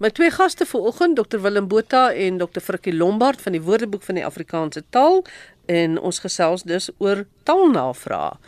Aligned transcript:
My 0.00 0.08
twee 0.10 0.30
gaste 0.32 0.64
vanoggend, 0.64 1.16
Dr 1.16 1.42
Willem 1.44 1.66
Botha 1.68 2.12
en 2.12 2.38
Dr 2.38 2.60
Frikkie 2.64 2.94
Lombard 2.96 3.42
van 3.44 3.52
die 3.52 3.60
Woordeboek 3.60 4.02
van 4.02 4.16
die 4.16 4.24
Afrikaanse 4.24 4.80
taal 4.88 5.18
en 5.68 5.98
ons 6.00 6.22
gesels 6.24 6.64
dus 6.64 6.86
oor 7.04 7.26
taalnavrae. 7.44 8.38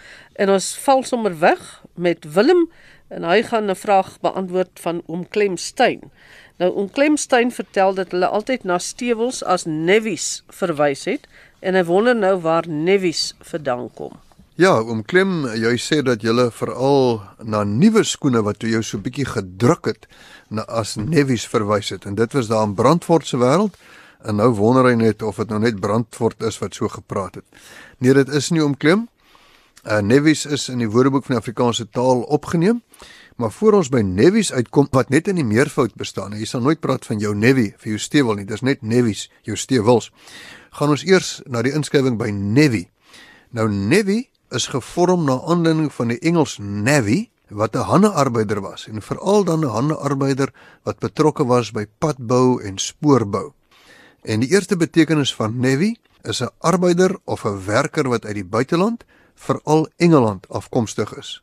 En 0.41 0.55
ons 0.55 0.71
val 0.87 1.05
sommer 1.05 1.37
weg 1.43 1.61
met 1.93 2.25
Willem 2.39 2.65
en 3.13 3.29
hy 3.29 3.43
gaan 3.51 3.69
'n 3.69 3.77
vraag 3.77 4.17
beantwoord 4.25 4.81
van 4.81 5.03
oom 5.07 5.29
Clem 5.29 5.61
Steyn. 5.61 6.01
Nou 6.57 6.73
oom 6.73 6.91
Clem 6.91 7.21
Steyn 7.21 7.53
vertel 7.53 7.95
dat 8.01 8.17
hulle 8.17 8.33
altyd 8.33 8.65
na 8.65 8.79
stewels 8.79 9.45
as 9.45 9.69
nevies 9.69 10.43
verwys 10.49 11.05
het 11.05 11.29
en 11.61 11.75
hy 11.75 11.85
wonder 11.85 12.17
nou 12.17 12.37
waar 12.41 12.69
nevies 12.69 13.35
vandaan 13.41 13.91
kom. 13.95 14.17
Ja, 14.61 14.75
oom 14.85 14.99
Clem, 15.09 15.47
jy 15.57 15.71
sê 15.81 16.03
dat 16.05 16.21
jy 16.21 16.33
veral 16.53 17.23
na 17.41 17.63
nuwe 17.65 18.03
skoene 18.05 18.43
wat 18.45 18.61
jy 18.61 18.83
so 18.85 19.01
bietjie 19.01 19.25
gedruk 19.25 19.87
het 19.89 20.05
na 20.53 20.67
as 20.69 20.99
nevies 21.01 21.47
verwys 21.49 21.89
het 21.89 22.05
en 22.05 22.19
dit 22.19 22.35
was 22.37 22.51
daar 22.51 22.67
in 22.69 22.75
Brandfort 22.77 23.25
se 23.25 23.39
wêreld 23.41 23.79
en 24.21 24.37
nou 24.37 24.51
wonder 24.59 24.85
hy 24.85 24.93
net 25.01 25.23
of 25.25 25.39
dit 25.41 25.49
nou 25.49 25.59
net 25.63 25.81
Brandfort 25.81 26.45
is 26.45 26.61
wat 26.61 26.77
so 26.77 26.91
gepraat 26.93 27.39
het. 27.41 27.47
Nee, 27.99 28.13
dit 28.13 28.29
is 28.29 28.51
nie 28.53 28.61
oom 28.61 28.77
Clem. 28.77 29.07
Uh, 29.87 30.03
nevies 30.05 30.45
is 30.45 30.69
in 30.69 30.85
die 30.85 30.91
Woordeboek 30.91 31.25
van 31.25 31.39
die 31.39 31.41
Afrikaanse 31.41 31.87
taal 31.89 32.21
opgeneem. 32.29 32.83
Maar 33.41 33.55
voor 33.57 33.79
ons 33.81 33.89
by 33.89 34.03
nevies 34.05 34.53
uitkom 34.53 34.91
wat 34.93 35.09
net 35.09 35.31
in 35.33 35.41
die 35.41 35.49
meervoud 35.49 35.97
bestaan. 35.97 36.37
Jy 36.37 36.51
sal 36.51 36.61
nooit 36.61 36.83
praat 36.85 37.09
van 37.09 37.25
jou 37.25 37.33
nevie 37.33 37.71
vir 37.81 37.95
jou 37.95 38.03
stewel 38.05 38.37
nie. 38.37 38.45
Dis 38.45 38.61
net 38.61 38.85
nevies, 38.85 39.31
jou 39.49 39.57
stewels. 39.57 40.13
Gaan 40.77 40.93
ons 40.93 41.07
eers 41.09 41.39
na 41.49 41.65
die 41.65 41.73
inskrywing 41.73 42.21
by 42.21 42.29
nevie. 42.37 42.91
Nou 43.57 43.65
nevie 43.73 44.29
is 44.53 44.67
gevorm 44.67 45.25
na 45.25 45.41
aanleiding 45.49 45.93
van 45.93 46.13
die 46.13 46.19
Engels 46.19 46.59
navy 46.61 47.31
wat 47.49 47.77
'n 47.77 47.89
handearbeider 47.89 48.61
was 48.61 48.87
en 48.89 49.03
veral 49.03 49.45
dan 49.45 49.65
'n 49.65 49.69
handearbeider 49.69 50.53
wat 50.83 50.99
betrokke 50.99 51.45
was 51.45 51.71
by 51.71 51.87
padbou 51.99 52.63
en 52.63 52.79
spoorbou. 52.79 53.53
En 54.23 54.41
die 54.41 54.49
eerste 54.49 54.77
betekenis 54.77 55.35
van 55.35 55.61
navy 55.61 55.95
is 56.23 56.41
'n 56.43 56.51
arbeider 56.59 57.19
of 57.25 57.45
'n 57.45 57.65
werker 57.65 58.09
wat 58.09 58.25
uit 58.25 58.35
die 58.35 58.45
buiteland 58.45 59.05
veral 59.35 59.89
Engeland 59.97 60.49
afkomstig 60.49 61.17
is. 61.17 61.43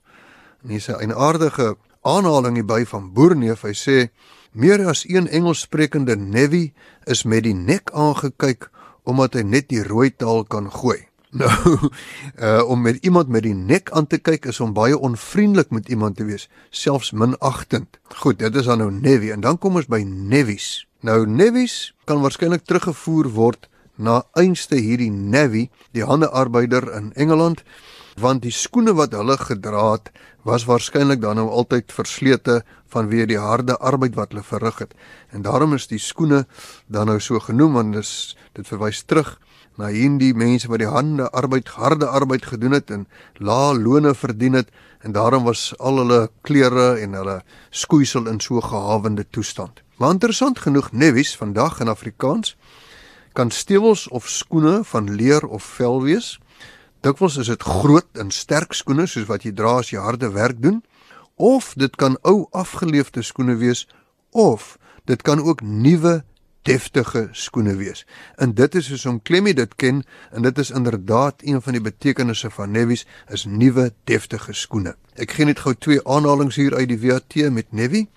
En 0.64 0.70
hier's 0.70 0.88
'n 0.88 1.14
aardige 1.14 1.78
aanhaling 2.02 2.56
hierby 2.56 2.86
van 2.86 3.14
Boerneef. 3.14 3.62
Hy 3.62 3.73
sê 3.73 4.10
meer 4.52 4.88
as 4.88 5.06
een 5.08 5.28
Engelssprekende 5.28 6.16
Navy 6.16 6.73
is 7.06 7.23
met 7.23 7.44
die 7.44 7.54
nek 7.54 7.92
aangekyk 7.92 8.70
omdat 9.04 9.34
hy 9.34 9.42
net 9.42 9.70
die 9.70 9.84
rooi 9.84 10.16
taal 10.16 10.44
kan 10.44 10.72
gooi. 10.72 11.09
Nou, 11.30 11.90
uh 12.42 12.62
om 12.72 12.82
met 12.82 12.98
iemand 13.06 13.28
met 13.28 13.44
die 13.46 13.54
nek 13.54 13.92
aan 13.92 14.08
te 14.08 14.18
kyk 14.18 14.48
is 14.50 14.60
om 14.60 14.74
baie 14.74 14.98
onvriendelik 14.98 15.70
met 15.70 15.90
iemand 15.90 16.18
te 16.18 16.26
wees, 16.26 16.48
selfs 16.70 17.12
minagtend. 17.12 18.00
Goed, 18.18 18.40
dit 18.40 18.56
is 18.56 18.66
dan 18.66 18.82
nou 18.82 18.90
Navy 18.92 19.30
en 19.32 19.46
dan 19.46 19.58
kom 19.58 19.78
ons 19.78 19.86
by 19.86 20.02
Nevies. 20.06 20.88
Nou 21.06 21.28
Nevies 21.30 21.94
kan 22.10 22.24
waarskynlik 22.26 22.66
teruggevoer 22.66 23.30
word 23.36 23.70
na 23.96 24.24
einste 24.34 24.80
hierdie 24.82 25.12
Navy, 25.12 25.68
die 25.94 26.04
handearbeider 26.08 26.88
in 26.98 27.12
Engeland, 27.14 27.62
want 28.18 28.42
die 28.42 28.54
skoene 28.56 28.96
wat 28.98 29.14
hulle 29.14 29.38
gedra 29.38 29.92
het, 29.92 30.10
was 30.48 30.66
waarskynlik 30.66 31.22
dan 31.22 31.38
nou 31.38 31.50
altyd 31.52 31.94
verslete 31.94 32.64
vanweë 32.90 33.28
die 33.30 33.38
harde 33.38 33.78
arbeid 33.78 34.18
wat 34.18 34.34
hulle 34.34 34.44
verrig 34.44 34.82
het. 34.82 34.98
En 35.30 35.46
daarom 35.46 35.78
is 35.78 35.86
die 35.92 36.02
skoene 36.02 36.48
dan 36.88 37.12
nou 37.12 37.20
so 37.22 37.38
genoem 37.44 37.78
want 37.78 37.94
dis 38.00 38.34
dit 38.58 38.66
verwys 38.66 39.04
terug 39.06 39.36
na 39.80 39.88
hierdie 39.94 40.34
mense 40.36 40.68
wat 40.68 40.82
die 40.82 40.92
hande 40.92 41.30
arbeid, 41.32 41.72
harde 41.80 42.08
arbeid 42.08 42.44
gedoen 42.52 42.76
het 42.76 42.92
en 42.92 43.06
lae 43.40 43.78
lone 43.80 44.12
verdien 44.14 44.58
het 44.60 44.74
en 45.00 45.16
daarom 45.16 45.46
was 45.48 45.72
al 45.80 46.02
hulle 46.02 46.26
klere 46.44 46.98
en 47.00 47.16
hulle 47.16 47.38
skoeisel 47.72 48.28
in 48.28 48.42
so 48.44 48.60
gehawende 48.60 49.24
toestand. 49.30 49.80
Maar 49.98 50.18
interessant 50.18 50.60
genoeg 50.60 50.92
Nevis 50.92 51.32
vandag 51.40 51.80
in 51.80 51.88
Afrikaans 51.88 52.58
kan 53.34 53.52
stewels 53.52 54.08
of 54.08 54.28
skoene 54.28 54.84
van 54.84 55.16
leer 55.16 55.48
of 55.48 55.64
vel 55.64 56.04
wees. 56.04 56.40
Dikwels 57.00 57.38
is 57.40 57.48
dit 57.48 57.64
groot 57.64 58.20
en 58.20 58.32
sterk 58.36 58.76
skoene 58.76 59.08
soos 59.08 59.30
wat 59.32 59.48
jy 59.48 59.54
dra 59.56 59.78
as 59.80 59.94
jy 59.94 60.02
harde 60.04 60.32
werk 60.36 60.60
doen, 60.60 60.82
of 61.39 61.72
dit 61.80 61.95
kan 61.95 62.18
ou 62.28 62.50
afgeleefde 62.52 63.23
skoene 63.23 63.56
wees 63.56 63.88
of 64.36 64.76
dit 65.08 65.22
kan 65.22 65.39
ook 65.39 65.62
nuwe 65.62 66.20
deftige 66.67 67.27
skoene 67.31 67.75
wees. 67.75 68.05
En 68.36 68.53
dit 68.53 68.75
is 68.75 68.89
soos 68.92 69.05
om 69.05 69.21
Klemmie 69.21 69.53
dit 69.53 69.75
ken 69.75 70.03
en 70.31 70.42
dit 70.42 70.58
is 70.58 70.71
inderdaad 70.71 71.42
een 71.45 71.61
van 71.61 71.73
die 71.77 71.81
betekenisse 71.81 72.49
van 72.49 72.71
Nevis 72.71 73.05
is 73.27 73.45
nuwe 73.45 73.92
deftige 74.03 74.53
skoene. 74.53 74.95
Ek 75.15 75.31
gee 75.37 75.45
net 75.45 75.64
gou 75.64 75.73
twee 75.75 76.03
aanhalinge 76.08 76.55
hier 76.55 76.75
uit 76.75 76.89
die 76.92 76.99
WAT 76.99 77.36
met 77.52 77.71
Nevi. 77.71 78.08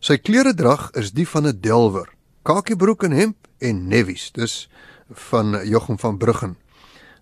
Sy 0.00 0.18
kleredrag 0.18 0.90
is 0.94 1.12
die 1.12 1.28
van 1.28 1.46
'n 1.46 1.60
delwer. 1.60 2.08
Kakiebroek 2.42 3.02
en 3.02 3.12
hemp 3.12 3.36
en 3.58 3.88
Nevis. 3.88 4.30
Dis 4.32 4.68
van 5.10 5.66
Jochum 5.66 5.98
van 5.98 6.18
Bruggen. 6.18 6.56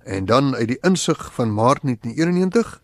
En 0.04 0.24
dan 0.24 0.54
uit 0.54 0.68
die 0.68 0.78
insig 0.80 1.32
van 1.34 1.54
Maart 1.54 1.82
1991 1.82 2.82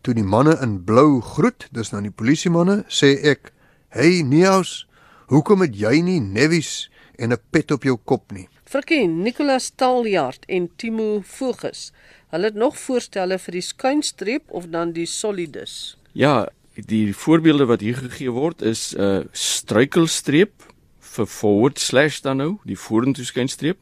toe 0.00 0.14
die 0.14 0.24
manne 0.24 0.58
in 0.62 0.84
blou 0.84 1.20
groet, 1.20 1.68
dis 1.70 1.90
nou 1.90 2.02
die 2.02 2.14
polisie 2.14 2.50
manne, 2.50 2.84
sê 2.88 3.18
ek: 3.22 3.52
"Hey 3.88 4.22
Neus, 4.22 4.88
hoekom 5.26 5.60
het 5.60 5.74
jy 5.74 6.00
nie 6.00 6.20
Nevis 6.20 6.90
en 7.18 7.32
'n 7.32 7.40
pet 7.50 7.70
op 7.70 7.82
jou 7.82 7.96
kop 8.04 8.32
nie?" 8.32 8.48
Frikkie, 8.64 9.06
Nicolas 9.06 9.70
Taljaard 9.70 10.44
en 10.46 10.70
Timo 10.76 11.20
Voges. 11.24 11.92
Hulle 12.30 12.44
het 12.44 12.54
nog 12.54 12.78
voorstelle 12.78 13.38
vir 13.38 13.52
die 13.52 13.60
skuinstreep 13.60 14.50
of 14.50 14.66
dan 14.66 14.92
die 14.92 15.06
solidus. 15.06 15.96
Ja, 16.12 16.48
die 16.74 17.14
voorbeelde 17.14 17.66
wat 17.66 17.80
hier 17.80 17.96
gegee 17.96 18.30
word 18.30 18.62
is 18.62 18.94
'n 18.94 19.00
uh, 19.00 19.24
struikelstreep 19.32 20.52
vir 21.00 21.26
forward 21.26 21.78
slash 21.78 22.20
dan 22.20 22.36
nou, 22.36 22.58
die 22.64 22.78
vorentoe 22.78 23.24
skuinstreep 23.24 23.78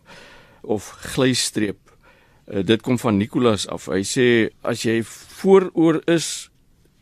of 0.62 0.88
glystreep 0.88 1.84
Uh, 2.44 2.60
dit 2.64 2.82
kom 2.82 2.98
van 2.98 3.16
Nicolas 3.16 3.64
af. 3.72 3.86
Hy 3.88 4.02
sê 4.04 4.26
as 4.60 4.82
jy 4.84 4.98
vooroor 5.40 6.02
is 6.12 6.50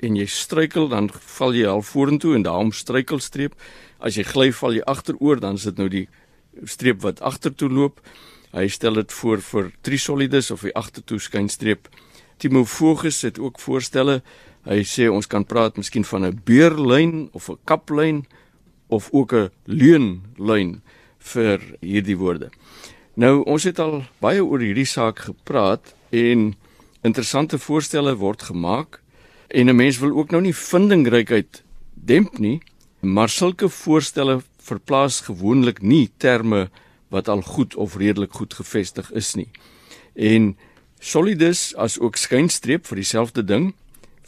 en 0.02 0.14
jy 0.18 0.26
struikel 0.30 0.86
dan 0.90 1.08
val 1.10 1.54
jy 1.54 1.66
al 1.66 1.82
vorentoe 1.82 2.36
en 2.38 2.44
daarom 2.46 2.70
struikelstreep. 2.74 3.56
As 3.98 4.18
jy 4.18 4.22
gly 4.28 4.52
val 4.54 4.78
jy 4.78 4.84
agteroor 4.86 5.42
dan 5.42 5.58
is 5.58 5.66
dit 5.66 5.82
nou 5.82 5.88
die 5.90 6.04
streep 6.64 7.02
wat 7.02 7.20
agtertoe 7.20 7.68
loop. 7.68 8.00
Hy 8.52 8.68
stel 8.68 8.94
dit 8.94 9.12
voor 9.12 9.40
vir 9.40 9.70
trisolidus 9.80 10.50
of 10.50 10.64
die 10.66 10.74
agtertoe 10.76 11.18
skynstreep. 11.18 11.88
Timo 12.38 12.64
Voges 12.64 13.22
het 13.22 13.38
ook 13.38 13.60
voorstelle. 13.60 14.22
Hy 14.68 14.82
sê 14.86 15.08
ons 15.10 15.26
kan 15.26 15.44
praat 15.44 15.76
miskien 15.76 16.04
van 16.04 16.24
'n 16.26 16.40
beerlyn 16.44 17.28
of 17.32 17.48
'n 17.48 17.58
kaplyn 17.64 18.26
of 18.88 19.08
ook 19.12 19.32
'n 19.32 19.50
leunlyn 19.64 20.82
vir 21.18 21.60
hierdie 21.80 22.16
woorde. 22.16 22.50
Nou 23.14 23.42
ons 23.44 23.64
het 23.64 23.78
al 23.78 24.04
baie 24.20 24.44
oor 24.44 24.60
hierdie 24.60 24.88
saak 24.88 25.18
gepraat 25.18 25.94
en 26.10 26.54
interessante 27.02 27.58
voorstelle 27.58 28.14
word 28.16 28.42
gemaak 28.42 29.00
en 29.48 29.68
'n 29.68 29.76
mens 29.76 29.98
wil 29.98 30.16
ook 30.18 30.30
nou 30.30 30.42
nie 30.42 30.54
vindingrykheid 30.54 31.62
demp 31.94 32.38
nie, 32.38 32.60
maar 33.00 33.28
sulke 33.28 33.68
voorstelle 33.68 34.42
verplaas 34.62 35.20
gewoonlik 35.28 35.82
nie 35.82 36.10
terme 36.16 36.68
wat 37.12 37.28
al 37.28 37.42
goed 37.42 37.74
of 37.74 37.96
redelik 37.96 38.32
goed 38.32 38.54
gevestig 38.54 39.10
is 39.12 39.34
nie. 39.34 39.48
En 40.14 40.56
solidus 40.98 41.74
as 41.76 41.98
ook 41.98 42.16
skynstreep 42.16 42.86
vir 42.86 43.02
dieselfde 43.02 43.44
ding 43.44 43.72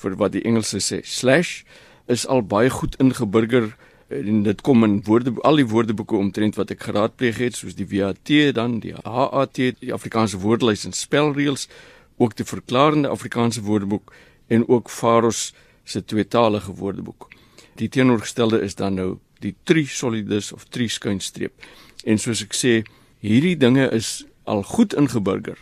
vir 0.02 0.16
wat 0.20 0.34
die 0.34 0.44
Engelse 0.44 0.82
sê 0.82 1.00
slash 1.04 1.62
is 2.10 2.26
al 2.26 2.42
baie 2.42 2.70
goed 2.70 2.96
ingeburger 3.00 3.72
en 4.08 4.42
dit 4.44 4.60
kom 4.60 4.84
in 4.84 4.98
woorde 5.06 5.32
al 5.42 5.56
die 5.56 5.68
woordeboeke 5.68 6.16
omtrent 6.16 6.58
wat 6.60 6.70
ek 6.74 6.84
geraadpleeg 6.88 7.40
het 7.40 7.56
soos 7.56 7.76
die 7.78 7.88
WAT 7.88 8.32
dan 8.54 8.78
die 8.84 8.94
HAT 9.04 9.60
die 9.80 9.92
Afrikaanse 9.94 10.40
woordelys 10.42 10.84
en 10.84 10.92
spelreëls 10.92 11.68
ook 12.20 12.36
die 12.36 12.46
verklarende 12.46 13.08
Afrikaanse 13.08 13.62
woordeboek 13.62 14.12
en 14.48 14.68
ook 14.68 14.90
Faros 14.90 15.54
se 15.84 16.04
tweetalige 16.04 16.74
woordeboek. 16.74 17.28
Die 17.74 17.88
teenoorgestelde 17.88 18.60
is 18.60 18.74
dan 18.74 18.94
nou 18.94 19.08
die 19.44 19.54
trisolidus 19.68 20.52
of 20.52 20.66
triskuinstreep. 20.72 21.52
En 22.04 22.20
soos 22.20 22.42
ek 22.44 22.56
sê, 22.56 22.74
hierdie 23.24 23.56
dinge 23.60 23.86
is 23.96 24.24
al 24.44 24.64
goed 24.74 24.96
ingeburger. 24.96 25.58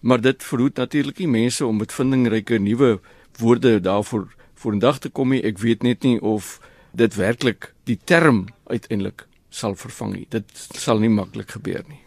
Maar 0.00 0.22
dit 0.22 0.42
verhoed 0.42 0.78
natuurlik 0.78 1.18
nie 1.22 1.30
mense 1.30 1.66
om 1.66 1.78
met 1.82 1.92
vindingryke 1.92 2.58
nuwe 2.62 2.96
woorde 3.38 3.80
daarvoor 3.80 4.28
vorendag 4.56 4.98
te 4.98 5.10
kom 5.10 5.34
nie. 5.34 5.42
Ek 5.44 5.60
weet 5.62 5.82
net 5.82 6.06
nie 6.06 6.18
of 6.22 6.56
dit 6.96 7.14
werklik 7.18 7.72
die 7.84 7.98
term 8.04 8.46
uiteindelik 8.70 9.26
sal 9.50 9.76
vervang 9.78 10.14
nie. 10.14 10.26
Dit 10.30 10.50
sal 10.54 11.02
nie 11.02 11.12
maklik 11.12 11.56
gebeur 11.56 11.84
nie. 11.88 12.00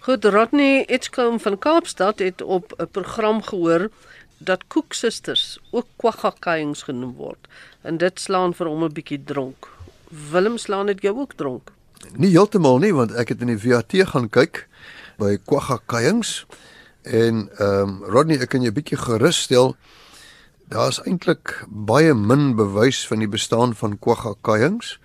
Goed, 0.00 0.24
Rodney 0.24 0.84
Edgecombe 0.88 1.42
van 1.44 1.58
Kaapstad 1.58 2.18
het 2.24 2.42
op 2.42 2.72
'n 2.78 2.88
program 2.90 3.42
gehoor 3.42 3.90
dat 4.38 4.66
Cook 4.66 4.92
Sisters 4.92 5.58
ook 5.70 5.86
kwaggakkings 5.96 6.82
genoem 6.82 7.12
word 7.14 7.48
en 7.82 7.98
dit 8.00 8.20
slaan 8.20 8.54
vir 8.54 8.66
hom 8.66 8.84
'n 8.84 8.92
bietjie 8.92 9.24
dronk. 9.24 9.68
Willem 10.10 10.58
slaan 10.58 10.86
dit 10.86 11.02
jou 11.02 11.18
ook 11.18 11.32
dronk? 11.38 11.70
Nie 12.16 12.32
heeltemal 12.34 12.78
nie, 12.82 12.92
want 12.94 13.14
ek 13.14 13.34
het 13.34 13.42
in 13.44 13.52
die 13.52 13.60
VAT 13.60 13.94
gaan 14.10 14.28
kyk 14.28 14.66
by 15.20 15.36
kwaggakkings 15.38 16.44
en 17.06 17.46
ehm 17.58 17.88
um, 17.88 18.04
Rodney, 18.04 18.40
ek 18.42 18.50
kan 18.52 18.62
jou 18.62 18.72
bietjie 18.72 18.98
gerus 18.98 19.46
stel 19.46 19.76
Daar's 20.70 21.00
eintlik 21.02 21.64
baie 21.66 22.14
min 22.14 22.54
bewys 22.56 23.06
van 23.08 23.22
die 23.22 23.30
bestaan 23.30 23.74
van 23.74 23.98
kwaggakkings 23.98 24.98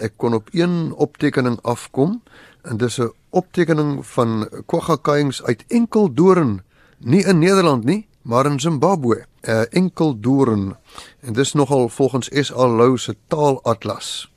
Ek 0.00 0.16
kon 0.16 0.34
op 0.34 0.48
een 0.56 0.92
optekening 0.96 1.58
afkom 1.62 2.22
en 2.64 2.76
dis 2.76 2.98
'n 2.98 3.12
optekening 3.30 4.06
van 4.06 4.48
kwagga-kuiings 4.66 5.42
uit 5.42 5.64
Enkeldoorn, 5.68 6.62
nie 6.98 7.24
in 7.24 7.38
Nederland 7.38 7.84
nie, 7.84 8.08
maar 8.30 8.46
in 8.46 8.60
Zimbabwe. 8.60 9.24
uh, 9.42 9.62
Enkeldoorn 9.70 10.76
en 11.20 11.32
dis 11.32 11.52
nogal 11.52 11.88
volgens 11.88 12.28
SA 12.32 12.66
Lou 12.66 12.98
se 12.98 13.16
taalatlas. 13.26 14.32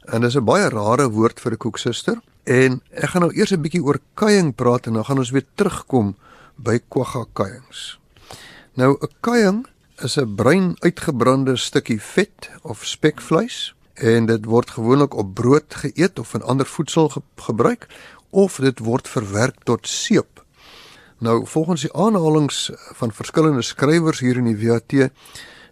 En 0.00 0.20
dis 0.20 0.34
'n 0.34 0.44
baie 0.44 0.68
rare 0.68 1.10
woord 1.10 1.40
vir 1.40 1.52
'n 1.52 1.56
koeksuster. 1.56 2.18
En 2.42 2.82
ek 2.90 3.08
gaan 3.08 3.20
nou 3.20 3.32
eers 3.34 3.50
'n 3.50 3.60
bietjie 3.60 3.82
oor 3.82 3.98
kuiing 4.14 4.54
praat 4.54 4.86
en 4.86 4.92
dan 4.92 5.04
gaan 5.04 5.18
ons 5.18 5.30
weer 5.30 5.46
terugkom 5.54 6.16
by 6.56 6.78
kwagga-kuiings. 6.88 8.00
Nou 8.72 8.96
'n 9.00 9.10
kuiing 9.20 9.66
is 9.96 10.16
'n 10.16 10.34
bruin 10.34 10.76
uitgebrande 10.78 11.56
stukkie 11.56 12.02
vet 12.02 12.50
of 12.62 12.84
spekvleis 12.84 13.74
en 13.94 14.26
dit 14.26 14.44
word 14.44 14.70
gewoonlik 14.70 15.14
op 15.14 15.34
brood 15.34 15.74
geëet 15.74 16.18
of 16.18 16.34
in 16.34 16.42
ander 16.42 16.66
voedsel 16.66 17.08
ge 17.08 17.22
gebruik 17.36 17.86
of 18.30 18.56
dit 18.56 18.78
word 18.78 19.08
verwerk 19.08 19.56
tot 19.62 19.88
seep. 19.88 20.37
Nou 21.18 21.46
volgens 21.46 21.80
die 21.80 21.92
aanhalinge 21.92 22.76
van 22.94 23.12
verskillende 23.12 23.62
skrywers 23.62 24.20
hier 24.22 24.36
in 24.36 24.46
die 24.46 24.68
WAT 24.68 24.92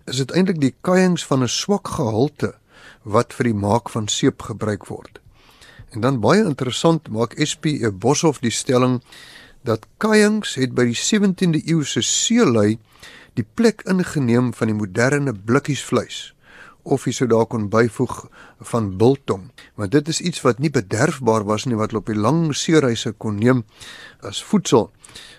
is 0.06 0.19
dit 0.19 0.32
eintlik 0.34 0.58
die 0.60 0.75
kuiings 0.81 1.26
van 1.26 1.43
'n 1.43 1.48
swak 1.48 1.88
gehalte 1.88 2.54
wat 3.02 3.34
vir 3.34 3.44
die 3.44 3.54
maak 3.54 3.90
van 3.90 4.08
seep 4.08 4.43
gebruik 4.43 4.87
word. 4.87 5.20
En 5.90 6.00
dan 6.00 6.20
baie 6.20 6.44
interessant 6.44 7.08
maak 7.08 7.38
SP 7.38 7.78
Boshoff 7.93 8.38
die 8.38 8.50
stelling 8.50 9.02
dat 9.62 9.87
kuiings 9.96 10.54
het 10.54 10.75
by 10.75 10.84
die 10.84 10.98
17de 10.98 11.62
eeu 11.66 11.84
se 11.84 12.02
seelui 12.02 12.78
die 13.34 13.46
plek 13.54 13.82
ingeneem 13.87 14.54
van 14.54 14.66
die 14.66 14.76
moderne 14.76 15.32
blikkiesvleis 15.32 16.34
of 16.94 17.06
jy 17.06 17.12
sou 17.17 17.29
daar 17.31 17.47
kon 17.50 17.69
byvoeg 17.73 18.15
van 18.73 18.91
biltong 19.00 19.50
want 19.75 19.93
dit 19.93 20.09
is 20.09 20.21
iets 20.21 20.43
wat 20.47 20.62
nie 20.62 20.71
bederfbaar 20.71 21.47
was 21.49 21.67
nie 21.67 21.79
wat 21.79 21.93
hulle 21.93 22.05
op 22.05 22.12
die 22.12 22.19
lang 22.27 22.55
seereise 22.56 23.12
kon 23.12 23.41
neem 23.43 23.65
as 24.23 24.43
voedsel 24.43 24.91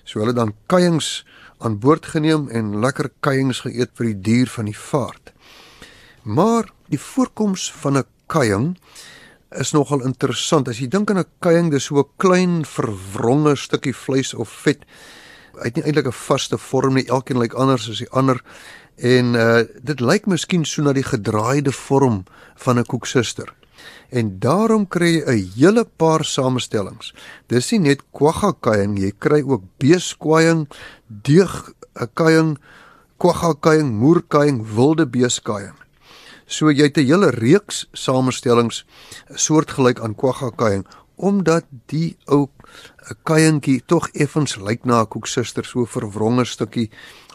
so 0.04 0.20
hulle 0.20 0.36
dan 0.38 0.56
kuiings 0.68 1.26
aan 1.58 1.80
boord 1.82 2.06
geneem 2.14 2.50
en 2.54 2.78
lekker 2.84 3.10
kuiings 3.26 3.64
geëet 3.66 3.96
vir 3.98 4.12
die 4.12 4.22
duur 4.30 4.54
van 4.58 4.70
die 4.70 4.78
vaart 4.78 5.34
maar 6.24 6.70
die 6.92 7.00
voorkoms 7.00 7.72
van 7.82 7.98
'n 7.98 8.08
kuiing 8.28 8.76
is 9.56 9.72
nogal 9.72 10.04
interessant. 10.04 10.68
As 10.68 10.82
jy 10.82 10.88
dink 10.92 11.12
aan 11.12 11.20
'n 11.20 11.32
kuiing, 11.40 11.72
dis 11.72 11.86
so 11.86 12.00
'n 12.00 12.10
klein 12.18 12.66
verwronge 12.66 13.56
stukkie 13.56 13.96
vleis 13.96 14.34
of 14.34 14.50
vet. 14.50 14.84
Het 15.62 15.75
nie 15.75 15.83
eintlik 15.83 16.07
'n 16.07 16.12
vaste 16.12 16.57
vorm 16.57 16.94
nie. 16.94 17.07
Elkeen 17.07 17.38
lyk 17.38 17.54
anders 17.54 17.89
as 17.89 17.98
die 17.98 18.09
ander. 18.09 18.42
En 18.95 19.33
uh 19.33 19.63
dit 19.81 20.00
lyk 20.00 20.25
miskien 20.25 20.65
so 20.65 20.81
na 20.81 20.94
die 20.94 21.04
gedraaide 21.04 21.71
vorm 21.71 22.24
van 22.56 22.80
'n 22.80 22.86
koeksuster. 22.86 23.54
En 24.09 24.39
daarom 24.39 24.88
kry 24.88 25.12
jy 25.13 25.24
'n 25.25 25.51
hele 25.56 25.86
paar 25.86 26.25
samestellings. 26.25 27.13
Dis 27.48 27.71
nie 27.71 27.80
net 27.80 28.01
kwagga 28.12 28.54
kuiing, 28.59 29.00
jy 29.00 29.12
kry 29.19 29.42
ook 29.42 29.63
beeskuiing, 29.77 30.68
deeg 31.07 31.74
'n 32.00 32.09
kuiing, 32.13 32.57
kwagga 33.18 33.54
kuiing, 33.59 33.92
moerkuiing, 33.92 34.65
wilde 34.75 35.07
beeskuiing. 35.07 35.75
So 36.45 36.71
jy 36.71 36.83
het 36.83 36.98
'n 36.98 37.06
hele 37.06 37.30
reeks 37.30 37.88
samestellings 37.92 38.86
soortgelyk 39.36 40.00
aan 40.00 40.15
kwagga 40.15 40.50
kuiing 40.56 40.86
omdat 41.18 41.66
die 41.90 42.16
ou 42.25 42.48
kuientjie 43.25 43.81
tog 43.86 44.10
effens 44.14 44.56
lyk 44.56 44.86
na 44.86 45.02
'n 45.02 45.08
koeksuster 45.08 45.66
so 45.66 45.86
verwronge 45.86 46.46
stukkie 46.46 46.90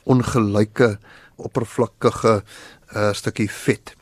ongelyke 0.04 0.98
oppervlakkige 1.36 2.42
uh, 2.96 3.12
stukkie 3.12 3.50
vet. 3.50 3.94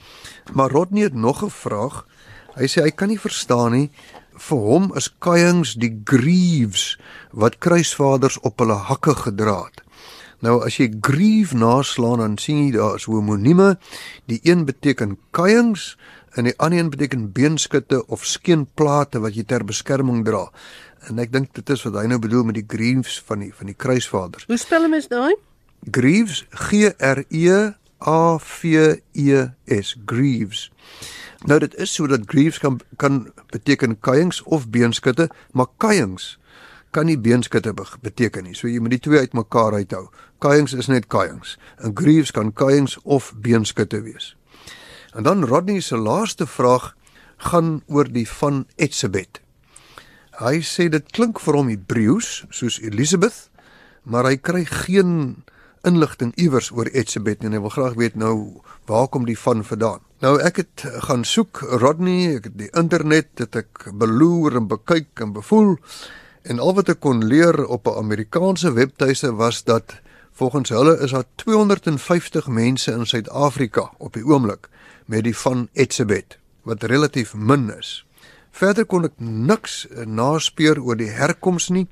Maar 0.52 0.70
Rodney 0.70 1.02
het 1.02 1.14
nog 1.14 1.42
'n 1.44 1.50
vraag. 1.50 2.06
Hy 2.54 2.66
sê 2.66 2.82
hy 2.82 2.90
kan 2.90 3.08
nie 3.08 3.20
verstaan 3.20 3.72
nie 3.72 3.90
vir 4.40 4.58
hom 4.58 4.92
is 4.96 5.10
kuiings 5.18 5.74
die 5.74 5.92
greaves 6.04 6.98
wat 7.32 7.58
kruisvaders 7.58 8.38
op 8.40 8.58
hulle 8.58 8.74
hakke 8.74 9.14
gedra 9.14 9.64
het. 9.64 9.82
Nou 10.40 10.62
as 10.64 10.78
jy 10.80 10.88
grief 11.04 11.52
naslaan 11.52 12.22
dan 12.22 12.38
sien 12.40 12.64
jy 12.64 12.70
daar 12.78 12.96
is 12.96 13.04
homonieme. 13.04 13.76
Die 14.24 14.40
een 14.42 14.64
beteken 14.64 15.18
kuiings 15.36 15.96
en 16.38 16.46
die 16.46 16.54
ander 16.58 16.78
een 16.78 16.90
beteken 16.90 17.32
beenskutte 17.32 18.06
of 18.06 18.24
skeenplate 18.26 19.20
wat 19.20 19.34
jy 19.34 19.44
ter 19.44 19.64
beskerming 19.66 20.24
dra. 20.24 20.46
En 21.08 21.18
ek 21.18 21.32
dink 21.32 21.54
dit 21.56 21.70
is 21.70 21.82
wat 21.86 21.96
hy 22.00 22.06
nou 22.10 22.20
bedoel 22.22 22.44
met 22.50 22.58
die 22.60 22.66
greaves 22.68 23.18
van 23.26 23.44
die 23.44 23.52
van 23.54 23.70
die 23.72 23.76
kruisvaders. 23.76 24.46
Hoe 24.50 24.60
spel 24.60 24.86
hom 24.86 24.94
is 24.94 25.08
daai? 25.10 25.34
Greaves 25.90 26.44
G 26.68 26.90
R 26.98 27.24
E 27.28 27.72
A 28.00 28.38
V 28.38 29.00
E 29.12 29.46
S 29.80 29.96
Greaves. 30.06 30.68
Nou 31.48 31.58
dit 31.60 31.74
is 31.80 31.94
so 31.94 32.06
dat 32.06 32.28
greaves 32.28 32.60
kan 32.60 32.80
kan 32.96 33.32
beteken 33.50 33.98
kuiings 34.00 34.42
of 34.42 34.68
beenskutte, 34.68 35.30
maar 35.52 35.72
kuiings 35.76 36.36
kan 36.90 37.06
nie 37.06 37.18
beenskutte 37.18 37.72
beteken 38.02 38.44
nie. 38.44 38.54
So 38.54 38.68
jy 38.68 38.80
moet 38.82 38.98
die 38.98 39.04
twee 39.06 39.18
uitmekaar 39.24 39.78
uithou. 39.78 40.08
Kuiings 40.38 40.74
is 40.74 40.88
net 40.88 41.06
kuiings. 41.06 41.56
En 41.78 41.96
greaves 41.96 42.30
kan 42.30 42.52
kuiings 42.52 42.98
of 43.04 43.32
beenskutte 43.36 44.02
wees. 44.02 44.34
En 45.14 45.26
dan 45.26 45.44
Rodney 45.44 45.80
se 45.80 45.96
laaste 45.96 46.46
vraag 46.46 46.94
gaan 47.36 47.82
oor 47.86 48.08
die 48.12 48.28
van 48.28 48.66
Etsebet. 48.76 49.40
Hy 50.40 50.60
sê 50.64 50.88
dit 50.88 51.06
klink 51.12 51.40
vir 51.40 51.56
hom 51.56 51.68
Hebreëus 51.68 52.44
soos 52.50 52.78
Elisabeth, 52.80 53.48
maar 54.02 54.24
hy 54.28 54.36
kry 54.36 54.64
geen 54.64 55.42
inligting 55.84 56.32
iewers 56.36 56.70
oor 56.70 56.88
Etsebet 56.92 57.44
en 57.44 57.56
hy 57.56 57.60
wil 57.60 57.72
graag 57.74 57.98
weet 58.00 58.16
nou 58.16 58.62
waar 58.86 59.08
kom 59.08 59.26
die 59.28 59.38
van 59.38 59.64
vandaan. 59.64 60.00
Nou 60.20 60.36
ek 60.40 60.62
het 60.62 60.86
gaan 61.08 61.24
soek 61.24 61.62
Rodney, 61.80 62.36
ek 62.36 62.50
het 62.50 62.58
die 62.60 62.72
internet 62.76 63.40
het 63.40 63.56
ek 63.56 63.90
beloer 63.96 64.60
en 64.60 64.68
bekyk 64.68 65.24
en 65.24 65.32
bevoel 65.36 65.78
En 66.42 66.58
al 66.58 66.72
wat 66.74 66.88
ek 66.88 67.02
kon 67.04 67.20
leer 67.24 67.66
op 67.66 67.86
'n 67.86 67.98
Amerikaanse 68.00 68.72
webtuise 68.72 69.34
was 69.34 69.64
dat 69.64 70.00
volgens 70.32 70.68
hulle 70.68 70.98
is 70.98 71.10
daar 71.10 71.24
250 71.34 72.46
mense 72.46 72.92
in 72.92 73.06
Suid-Afrika 73.06 73.90
op 73.98 74.12
die 74.12 74.24
oomblik 74.24 74.68
met 75.06 75.24
die 75.24 75.36
van 75.36 75.68
Etsebet 75.72 76.38
wat 76.62 76.82
relatief 76.82 77.34
min 77.34 77.70
is. 77.78 78.04
Verder 78.50 78.84
kon 78.84 79.06
ek 79.06 79.16
niks 79.18 79.86
naspeur 80.06 80.80
oor 80.82 80.98
die 80.98 81.10
herkoms 81.10 81.68
nie. 81.70 81.86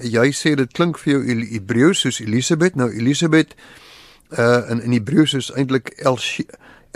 Jy 0.00 0.28
sê 0.36 0.54
dit 0.58 0.72
klink 0.76 1.00
vir 1.00 1.16
jou 1.16 1.36
Hebreëus 1.52 2.04
soos 2.04 2.20
Elisabeth. 2.20 2.76
Nou 2.76 2.90
Elisabeth 2.92 3.56
uh 4.36 4.70
in 4.70 4.82
in 4.82 4.96
Hebreëus 4.96 5.34
is 5.38 5.52
eintlik 5.54 5.94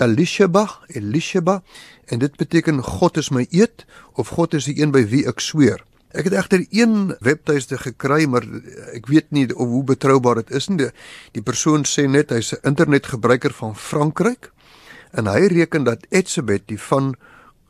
Elisheba, 0.01 0.67
Elisheba 0.89 1.63
en 2.07 2.19
dit 2.19 2.37
beteken 2.37 2.83
God 2.83 3.17
is 3.17 3.31
my 3.31 3.47
eed 3.51 3.85
of 4.13 4.35
God 4.37 4.55
is 4.55 4.67
die 4.69 4.81
een 4.81 4.93
by 4.93 5.05
wie 5.09 5.27
ek 5.29 5.41
sweer. 5.41 5.85
Ek 6.11 6.27
het 6.27 6.35
egter 6.35 6.65
een 6.75 7.15
webtuiste 7.23 7.79
gekry, 7.79 8.25
maar 8.27 8.43
ek 8.97 9.07
weet 9.07 9.31
nie 9.31 9.47
of 9.55 9.69
hoe 9.71 9.85
betroubaar 9.87 10.43
dit 10.43 10.51
is 10.59 10.67
nie. 10.69 10.81
Die, 10.83 10.91
die 11.39 11.43
persoon 11.43 11.87
sê 11.87 12.09
net 12.11 12.35
hy's 12.35 12.53
'n 12.53 12.67
internetgebruiker 12.67 13.55
van 13.55 13.77
Frankryk 13.77 14.51
en 15.13 15.27
hy 15.27 15.47
reken 15.47 15.85
dat 15.85 16.07
Etsebet 16.11 16.67
die 16.67 16.79
van 16.79 17.15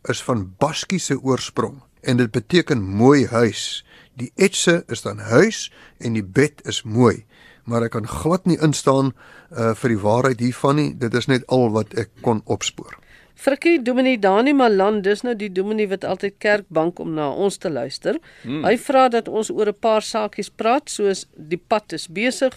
is 0.09 0.23
van 0.23 0.54
Baskiese 0.59 1.20
oorsprong 1.20 1.82
en 2.00 2.16
dit 2.16 2.30
beteken 2.30 2.82
mooi 2.82 3.26
huis. 3.26 3.85
Die 4.16 4.32
etse 4.37 4.85
is 4.88 5.02
dan 5.02 5.18
huis 5.18 5.73
en 5.99 6.16
die 6.16 6.25
bed 6.25 6.62
is 6.64 6.82
mooi. 6.82 7.25
Maar 7.64 7.82
ek 7.82 7.90
kan 7.90 8.09
glad 8.09 8.47
nie 8.49 8.59
instaan 8.61 9.12
uh, 9.12 9.75
vir 9.76 9.94
die 9.94 10.00
waarheid 10.00 10.40
hiervan 10.40 10.76
nie. 10.76 10.90
Dit 10.97 11.14
is 11.14 11.28
net 11.28 11.47
al 11.47 11.70
wat 11.76 11.94
ek 11.94 12.11
kon 12.25 12.42
opspoor. 12.44 12.97
Frikkie 13.35 13.83
Dominee 13.83 14.19
Dani 14.19 14.53
Malan, 14.53 15.03
dis 15.03 15.23
nou 15.23 15.35
die 15.35 15.53
dominee 15.53 15.89
wat 15.89 16.05
altyd 16.05 16.35
kerkbank 16.39 16.99
om 16.99 17.15
na 17.15 17.31
ons 17.33 17.57
te 17.59 17.71
luister. 17.71 18.19
Hmm. 18.43 18.65
Hy 18.65 18.77
vra 18.77 19.09
dat 19.09 19.29
ons 19.29 19.51
oor 19.51 19.69
'n 19.69 19.81
paar 19.81 20.03
saakies 20.03 20.51
praat 20.51 20.91
soos 20.91 21.27
die 21.37 21.61
pad 21.69 21.93
is 21.93 22.09
besig, 22.09 22.55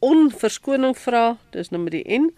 onverskoning 0.00 0.96
vra, 0.96 1.38
dis 1.50 1.70
nou 1.70 1.82
met 1.82 1.92
die 1.92 2.18
N 2.18 2.30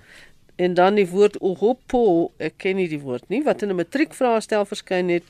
en 0.56 0.74
dan 0.74 0.94
die 0.94 1.08
woord 1.08 1.38
ohopo, 1.38 2.32
ek 2.38 2.58
ken 2.58 2.76
nie 2.76 2.88
die 2.88 3.00
woord 3.00 3.28
nie, 3.28 3.42
wat 3.42 3.62
in 3.62 3.70
'n 3.70 3.76
matriekvraestel 3.76 4.64
verskyn 4.64 5.08
het 5.08 5.24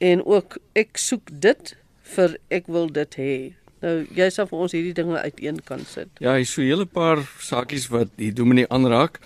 en 0.00 0.24
ook 0.24 0.58
ek 0.74 0.96
soek 0.96 1.28
dit 1.30 1.76
vir 2.16 2.38
ek 2.50 2.66
wil 2.66 2.88
dit 2.88 3.16
hê. 3.16 3.52
Nou 3.84 4.06
jy 4.16 4.30
sal 4.30 4.46
vir 4.48 4.58
ons 4.64 4.72
hierdie 4.72 4.94
dinge 4.96 5.20
uiteen 5.20 5.60
kan 5.68 5.84
sit. 5.84 6.08
Ja, 6.20 6.32
hy 6.32 6.44
so 6.44 6.62
'n 6.62 6.66
hele 6.66 6.86
paar 6.86 7.18
saakies 7.40 7.90
wat 7.90 8.08
die 8.16 8.32
dominee 8.32 8.68
aanraak. 8.68 9.20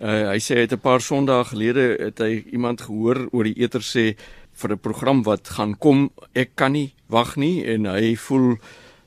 Uh, 0.00 0.30
hy 0.32 0.38
sê 0.40 0.54
hy 0.56 0.62
het 0.64 0.72
'n 0.72 0.80
paar 0.80 1.02
sondae 1.04 1.44
gelede 1.44 1.96
het 2.00 2.18
hy 2.24 2.40
iemand 2.56 2.80
gehoor 2.80 3.28
oor 3.36 3.44
die 3.44 3.60
eter 3.60 3.84
sê 3.84 4.16
vir 4.56 4.72
'n 4.72 4.80
program 4.80 5.22
wat 5.22 5.48
gaan 5.48 5.76
kom, 5.76 6.10
ek 6.32 6.56
kan 6.56 6.72
nie 6.72 6.94
wag 7.08 7.36
nie 7.36 7.64
en 7.66 7.84
hy 7.84 8.16
voel 8.16 8.56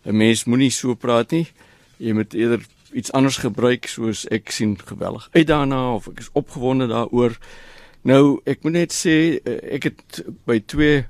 'n 0.06 0.18
mens 0.18 0.46
moenie 0.46 0.70
so 0.70 0.94
praat 0.94 1.32
nie. 1.32 1.48
Jy 1.98 2.14
moet 2.14 2.34
eerder 2.34 2.62
iets 2.94 3.12
anders 3.12 3.38
gebruik 3.38 3.88
soos 3.88 4.28
ek 4.30 4.52
sien 4.52 4.78
geweldig 4.78 5.30
uit 5.34 5.48
daarna 5.48 5.96
of 5.96 6.08
ek 6.08 6.20
is 6.20 6.30
opgewonde 6.34 6.88
daaroor. 6.88 7.38
Nou, 8.04 8.42
ek 8.46 8.64
moet 8.64 8.74
net 8.74 8.94
sê 8.94 9.42
uh, 9.42 9.74
ek 9.74 9.84
het 9.84 10.26
by 10.46 10.60
twee 10.60 11.08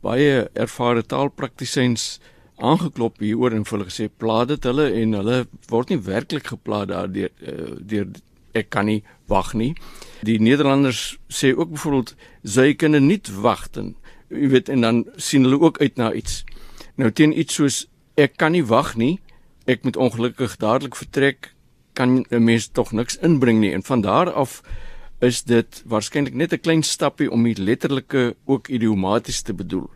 baie 0.00 0.48
ervare 0.54 1.02
taalpraktisyns 1.02 2.20
aangeklop 2.58 3.18
hieroor 3.18 3.52
en 3.52 3.66
hulle 3.66 3.84
gesê 3.84 4.08
plaat 4.16 4.48
dit 4.48 4.64
hulle 4.64 4.92
en 4.92 5.12
hulle 5.12 5.46
word 5.68 5.88
nie 5.88 5.98
werklik 5.98 6.46
geplaat 6.46 6.88
daardeur 6.88 7.30
deur 7.80 8.06
ek 8.54 8.70
kan 8.70 8.86
nie 8.86 9.02
wag 9.26 9.52
nie. 9.54 9.74
Die 10.22 10.40
Nederlanders 10.40 11.18
sê 11.28 11.52
ook 11.56 11.74
byvoorbeeld 11.74 12.14
sy 12.42 12.74
kan 12.74 12.96
nie 12.96 13.20
wag 13.42 13.68
nie. 13.76 13.94
Jy 14.30 14.48
weet 14.48 14.68
en 14.68 14.80
dan 14.80 15.04
sien 15.16 15.44
hulle 15.44 15.60
ook 15.60 15.80
uit 15.80 15.96
na 15.96 16.12
iets. 16.12 16.44
Nou 16.96 17.10
teen 17.10 17.38
iets 17.38 17.54
soos 17.54 17.84
ek 18.16 18.36
kan 18.36 18.52
nie 18.52 18.64
wag 18.64 18.94
nie, 18.96 19.18
ek 19.66 19.84
moet 19.84 19.96
ongelukkig 19.96 20.56
dadelik 20.56 20.96
vertrek, 20.96 21.54
kan 21.94 22.24
'n 22.30 22.44
mens 22.44 22.68
tog 22.68 22.92
niks 22.92 23.16
inbring 23.22 23.60
nie 23.60 23.72
en 23.72 23.82
van 23.82 24.00
daar 24.00 24.32
af 24.32 24.62
is 25.20 25.42
dit 25.42 25.82
waarskynlik 25.86 26.34
net 26.34 26.52
'n 26.52 26.60
klein 26.60 26.82
stappie 26.82 27.30
om 27.30 27.42
die 27.42 27.62
letterlike 27.62 28.36
ook 28.44 28.68
idiomaties 28.68 29.42
te 29.42 29.54
bedoel. 29.54 29.90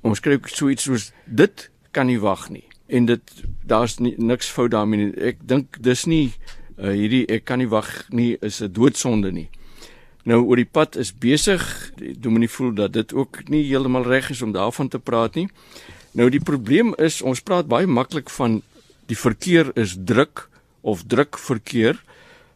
Ons 0.00 0.18
skryf 0.18 0.48
so 0.48 0.68
iets 0.68 0.82
soos 0.82 1.12
dit 1.26 1.70
kan 1.90 2.06
nie 2.06 2.20
wag 2.20 2.48
nie 2.50 2.64
en 2.86 3.04
dit 3.04 3.22
daar's 3.66 3.98
niks 3.98 4.48
fout 4.48 4.70
daarmee 4.70 5.04
nie. 5.04 5.14
Ek 5.20 5.36
dink 5.40 5.82
dis 5.82 6.06
nie 6.06 6.34
uh, 6.78 6.90
hierdie 6.90 7.26
ek 7.26 7.44
kan 7.44 7.58
nie 7.58 7.68
wag 7.68 7.88
nie 8.10 8.36
is 8.40 8.62
'n 8.62 8.72
doodsonde 8.72 9.32
nie. 9.32 9.48
Nou 10.26 10.42
oor 10.42 10.56
die 10.56 10.66
pad 10.66 10.96
is 10.96 11.12
besig. 11.14 11.62
Dominee 12.18 12.48
voel 12.48 12.72
dat 12.74 12.92
dit 12.92 13.12
ook 13.14 13.48
nie 13.48 13.62
heeltemal 13.68 14.02
reg 14.02 14.30
is 14.30 14.42
om 14.42 14.52
daarvan 14.52 14.88
te 14.88 14.98
praat 14.98 15.34
nie. 15.34 15.48
Nou 16.12 16.30
die 16.30 16.40
probleem 16.40 16.94
is 16.98 17.22
ons 17.22 17.40
praat 17.40 17.68
baie 17.68 17.86
maklik 17.86 18.30
van 18.30 18.62
die 19.06 19.18
verkeer 19.18 19.70
is 19.78 19.96
druk 20.04 20.48
of 20.80 21.04
druk 21.06 21.38
verkeer, 21.38 22.02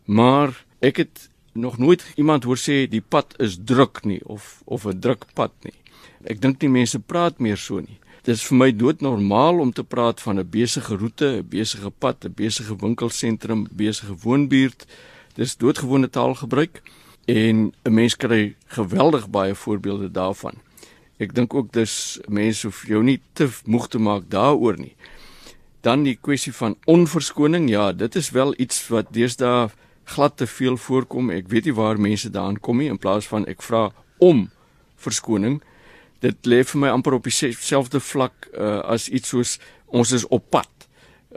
maar 0.05 0.65
ek 0.81 0.97
het 0.97 1.29
nog 1.53 1.79
nooit 1.79 2.03
iemand 2.17 2.45
hoor 2.45 2.59
sê 2.59 2.89
die 2.91 3.03
pad 3.03 3.35
is 3.39 3.59
druk 3.65 4.05
nie 4.05 4.21
of 4.25 4.63
of 4.65 4.87
'n 4.87 5.01
druk 5.01 5.27
pad 5.35 5.53
nie. 5.63 5.79
Ek 6.25 6.41
dink 6.41 6.63
nie 6.63 6.71
mense 6.71 6.99
praat 6.99 7.39
meer 7.39 7.57
so 7.57 7.79
nie. 7.81 7.99
Dit 8.21 8.35
is 8.37 8.43
vir 8.45 8.57
my 8.61 8.69
doodnormaal 8.77 9.63
om 9.63 9.71
te 9.73 9.85
praat 9.85 10.21
van 10.21 10.39
'n 10.39 10.49
besige 10.51 10.97
roete, 10.97 11.41
'n 11.41 11.49
besige 11.49 11.91
pad, 11.91 12.25
'n 12.25 12.35
besige 12.35 12.77
winkelsentrum, 12.77 13.67
besige 13.71 14.15
woonbuurt. 14.23 14.87
Dis 15.35 15.57
doodgewone 15.57 16.11
taalgebruik 16.11 16.83
en 17.25 17.73
'n 17.85 17.95
mens 17.95 18.17
kry 18.17 18.57
geweldig 18.67 19.31
baie 19.31 19.55
voorbeelde 19.55 20.11
daarvan. 20.11 20.55
Ek 21.19 21.35
dink 21.35 21.55
ook 21.55 21.73
dis 21.73 22.21
mense 22.29 22.67
hoef 22.67 22.87
jou 22.87 23.03
nie 23.03 23.21
te 23.33 23.49
moeg 23.65 23.89
te 23.89 23.99
maak 23.99 24.23
daaroor 24.29 24.79
nie. 24.79 24.95
Dan 25.81 26.03
die 26.03 26.19
kwessie 26.21 26.53
van 26.53 26.77
onverskoning, 26.85 27.69
ja, 27.69 27.93
dit 27.93 28.17
is 28.17 28.31
wel 28.31 28.55
iets 28.57 28.89
wat 28.89 29.13
deesdae 29.13 29.71
glad 30.05 30.37
te 30.37 30.47
veel 30.47 30.77
voorkom. 30.77 31.31
Ek 31.31 31.49
weet 31.49 31.65
nie 31.65 31.75
waar 31.75 32.01
mense 32.01 32.31
daaraan 32.31 32.61
kom 32.61 32.79
nie 32.79 32.89
in 32.89 32.99
plaas 32.99 33.27
van 33.27 33.47
ek 33.47 33.63
vra 33.63 33.93
om 34.19 34.51
verskoning. 34.97 35.63
Dit 36.21 36.47
lê 36.47 36.61
vir 36.65 36.81
my 36.81 36.93
amper 36.93 37.17
op 37.17 37.25
dieselfde 37.25 38.01
vlak 38.01 38.51
uh, 38.53 38.81
as 38.85 39.09
iets 39.09 39.33
soos 39.33 39.57
ons 39.87 40.13
is 40.13 40.27
op 40.29 40.45
pad 40.53 40.69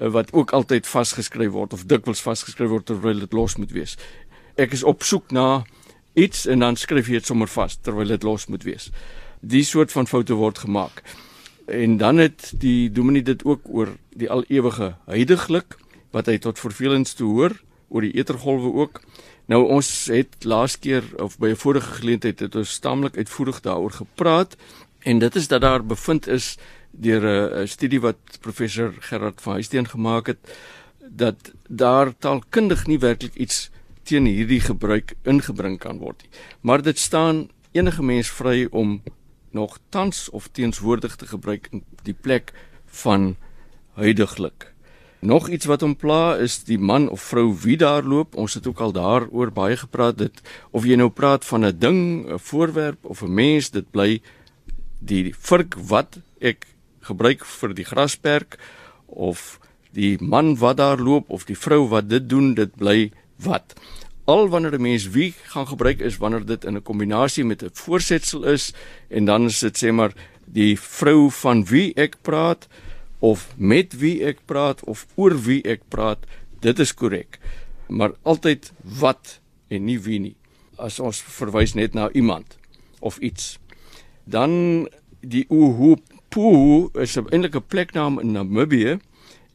uh, 0.01 0.09
wat 0.11 0.33
ook 0.33 0.51
altyd 0.51 0.87
vasgeskryf 0.87 1.53
word 1.55 1.73
of 1.73 1.85
dikwels 1.87 2.21
vasgeskryf 2.21 2.69
word 2.69 2.85
terwyl 2.91 3.23
dit 3.23 3.33
los 3.33 3.57
moet 3.57 3.71
wees. 3.71 3.97
Ek 4.59 4.75
is 4.75 4.83
op 4.83 5.03
soek 5.07 5.31
na 5.31 5.63
iets 6.13 6.45
en 6.45 6.59
dan 6.59 6.77
skryf 6.77 7.07
jy 7.09 7.21
dit 7.21 7.29
sommer 7.31 7.49
vas 7.49 7.77
terwyl 7.81 8.11
dit 8.11 8.23
los 8.23 8.47
moet 8.51 8.63
wees. 8.67 8.91
Die 9.41 9.63
soort 9.67 9.91
van 9.91 10.07
foute 10.07 10.35
word 10.39 10.63
gemaak. 10.65 11.01
En 11.67 11.97
dan 11.97 12.19
het 12.19 12.51
die 12.59 12.91
dominee 12.91 13.23
dit 13.23 13.43
ook 13.47 13.65
oor 13.71 13.95
die 14.15 14.29
al 14.29 14.43
ewige 14.51 14.93
heiliglik 15.07 15.77
wat 16.11 16.27
hy 16.27 16.37
tot 16.37 16.59
vervelings 16.59 17.15
te 17.17 17.23
hoor 17.25 17.55
oor 17.89 18.05
die 18.05 18.13
etergolwe 18.17 18.73
ook. 18.83 19.01
Nou 19.45 19.65
ons 19.67 20.05
het 20.05 20.43
laas 20.43 20.79
keer 20.79 21.03
of 21.21 21.37
by 21.37 21.49
'n 21.51 21.55
vorige 21.55 21.91
geleentheid 21.99 22.39
het 22.39 22.55
ons 22.55 22.69
staamlik 22.69 23.17
uitvoerig 23.17 23.59
daaroor 23.59 23.91
gepraat 23.91 24.55
en 24.99 25.19
dit 25.19 25.35
is 25.35 25.47
dat 25.47 25.61
daar 25.61 25.85
bevind 25.85 26.27
is 26.27 26.57
deur 26.91 27.23
'n 27.61 27.67
studie 27.67 27.99
wat 27.99 28.17
professor 28.39 28.93
Gerard 28.99 29.41
van 29.41 29.53
Huisteen 29.53 29.87
gemaak 29.87 30.27
het 30.27 30.57
dat 31.09 31.51
daar 31.67 32.17
taalkundig 32.17 32.87
nie 32.87 32.99
werklik 32.99 33.35
iets 33.35 33.69
teen 34.03 34.25
hierdie 34.25 34.59
gebruik 34.59 35.15
ingebring 35.23 35.79
kan 35.79 35.97
word 35.97 36.21
nie. 36.21 36.31
Maar 36.61 36.81
dit 36.81 36.99
staan 36.99 37.49
enige 37.71 38.03
mens 38.03 38.29
vry 38.29 38.67
om 38.71 39.01
nog 39.51 39.79
tans 39.89 40.29
of 40.29 40.47
teenswoordig 40.47 41.15
te 41.15 41.27
gebruik 41.27 41.67
in 41.71 41.83
die 42.03 42.13
plek 42.21 42.53
van 42.85 43.35
huidiglik. 43.93 44.72
Nog 45.23 45.47
iets 45.49 45.65
wat 45.65 45.81
hom 45.81 45.93
pla 45.95 46.35
is 46.35 46.57
die 46.67 46.77
man 46.77 47.05
of 47.09 47.21
vrou 47.31 47.53
wie 47.63 47.77
daar 47.79 48.03
loop. 48.03 48.35
Ons 48.35 48.57
het 48.59 48.65
ook 48.67 48.81
al 48.83 48.91
daaroor 48.91 49.53
baie 49.55 49.77
gepraat 49.79 50.17
dit 50.19 50.41
of 50.75 50.83
jy 50.83 50.97
nou 50.99 51.07
praat 51.09 51.45
van 51.47 51.65
'n 51.65 51.79
ding, 51.79 52.27
'n 52.27 52.39
voorwerp 52.39 53.05
of 53.05 53.23
'n 53.23 53.33
mens, 53.33 53.69
dit 53.69 53.91
bly 53.91 54.21
die 54.99 55.33
virk 55.39 55.75
wat 55.75 56.19
ek 56.41 56.67
gebruik 57.01 57.45
vir 57.45 57.73
die 57.73 57.85
grasperk 57.85 58.59
of 59.05 59.59
die 59.91 60.17
man 60.19 60.57
wat 60.57 60.77
daar 60.77 60.99
loop 60.99 61.29
of 61.29 61.45
die 61.45 61.57
vrou 61.57 61.87
wat 61.87 62.09
dit 62.09 62.29
doen, 62.29 62.53
dit 62.53 62.75
bly 62.75 63.11
wat. 63.39 63.73
Al 64.25 64.49
wanneer 64.49 64.75
'n 64.75 64.81
mens 64.81 65.09
wie 65.09 65.33
gaan 65.43 65.67
gebruik 65.67 65.99
is 65.99 66.17
wanneer 66.17 66.45
dit 66.45 66.65
in 66.65 66.75
'n 66.75 66.83
kombinasie 66.83 67.45
met 67.45 67.63
'n 67.63 67.69
voorsetsel 67.73 68.43
is 68.43 68.73
en 69.07 69.25
dan 69.25 69.45
is 69.45 69.59
dit 69.59 69.83
sê 69.83 69.91
maar 69.91 70.13
die 70.45 70.79
vrou 70.79 71.31
van 71.31 71.65
wie 71.65 71.93
ek 71.95 72.17
praat 72.21 72.67
of 73.23 73.47
met 73.55 73.95
wie 74.01 74.17
ek 74.27 74.41
praat 74.51 74.83
of 74.83 75.05
oor 75.15 75.35
wie 75.45 75.61
ek 75.63 75.85
praat, 75.93 76.25
dit 76.63 76.79
is 76.83 76.91
korrek. 76.91 77.39
Maar 77.87 78.17
altyd 78.27 78.71
wat 78.99 79.37
en 79.71 79.85
nie 79.87 79.99
wie 80.03 80.19
nie. 80.19 80.35
As 80.75 80.99
ons 80.99 81.21
verwys 81.37 81.75
net 81.79 81.95
na 81.95 82.09
iemand 82.11 82.57
of 82.99 83.19
iets. 83.23 83.57
Dan 84.27 84.89
die 85.23 85.45
Uhupu 85.47 86.91
is 86.99 87.15
'n 87.17 87.31
eintlike 87.31 87.61
pleknaam 87.61 88.19
in 88.19 88.31
Namibië 88.31 88.99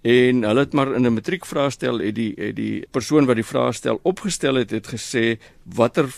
en 0.03 0.43
hulle 0.43 0.61
het 0.61 0.73
maar 0.73 0.95
in 0.95 1.07
'n 1.07 1.15
matriekvraestel 1.15 1.99
het 1.99 2.15
die 2.15 2.33
het 2.37 2.57
die 2.57 2.87
persoon 2.91 3.27
wat 3.27 3.37
die 3.37 3.45
vraag 3.53 3.75
stel 3.75 4.01
opgestel 4.03 4.55
het 4.55 4.71
het 4.71 4.87
gesê 4.87 5.39
watter 5.65 6.09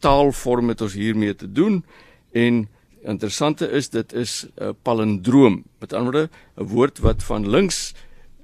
taalvorm 0.00 0.68
het 0.68 0.80
ons 0.80 0.92
hiermee 0.92 1.34
te 1.34 1.52
doen 1.52 1.84
en 2.32 2.68
interessante 3.02 3.68
is 3.70 3.88
dit 3.88 4.12
is 4.12 4.46
'n 4.56 4.74
palindroom. 4.82 5.64
Met 5.78 5.92
ander 5.92 6.12
woorde 6.12 6.30
'n 6.56 6.64
woord 6.64 6.98
wat 6.98 7.22
van 7.22 7.48
links 7.48 7.94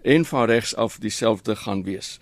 en 0.02 0.24
van 0.24 0.46
regs 0.46 0.74
af 0.76 0.98
dieselfde 0.98 1.56
gaan 1.56 1.82
wees. 1.82 2.18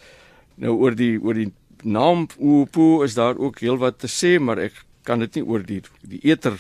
Nou 0.55 0.73
oor 0.73 0.95
die 0.95 1.21
oor 1.23 1.35
die 1.35 1.53
naam 1.83 2.27
Upu 2.41 3.03
is 3.05 3.15
daar 3.15 3.37
ook 3.37 3.61
heelwat 3.61 3.99
te 3.99 4.09
sê 4.09 4.41
maar 4.41 4.59
ek 4.59 4.85
kan 5.03 5.19
dit 5.19 5.35
nie 5.35 5.45
oor 5.45 5.63
die 5.63 5.83
die 6.03 6.21
eter 6.23 6.57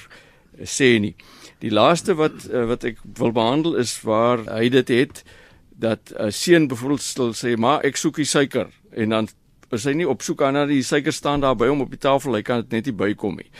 sê 0.62 0.98
nie. 1.00 1.14
Die 1.58 1.70
laaste 1.70 2.14
wat 2.14 2.46
wat 2.50 2.84
ek 2.84 2.98
wil 3.18 3.32
behandel 3.32 3.76
is 3.80 3.96
waar 4.02 4.44
hy 4.58 4.68
dit 4.68 4.88
het 4.88 5.24
dat 5.70 6.12
'n 6.18 6.30
seun 6.30 6.68
byvoorbeeld 6.68 7.36
sê 7.36 7.56
maar 7.56 7.84
ek 7.84 7.96
soek 7.96 8.16
die 8.16 8.24
suiker. 8.24 8.68
En 8.92 9.08
dan 9.08 9.28
is 9.70 9.84
hy 9.84 9.92
nie 9.92 10.08
op 10.08 10.22
soek 10.22 10.42
aan 10.42 10.54
dat 10.54 10.68
die 10.68 10.82
suiker 10.82 11.12
staan 11.12 11.40
daar 11.40 11.56
by 11.56 11.66
hom 11.66 11.80
op 11.80 11.90
die 11.90 11.98
tafel 11.98 12.34
hy 12.34 12.42
kan 12.42 12.60
dit 12.60 12.70
net 12.70 12.84
nie 12.86 12.94
bykom 12.94 13.36
nie. 13.36 13.50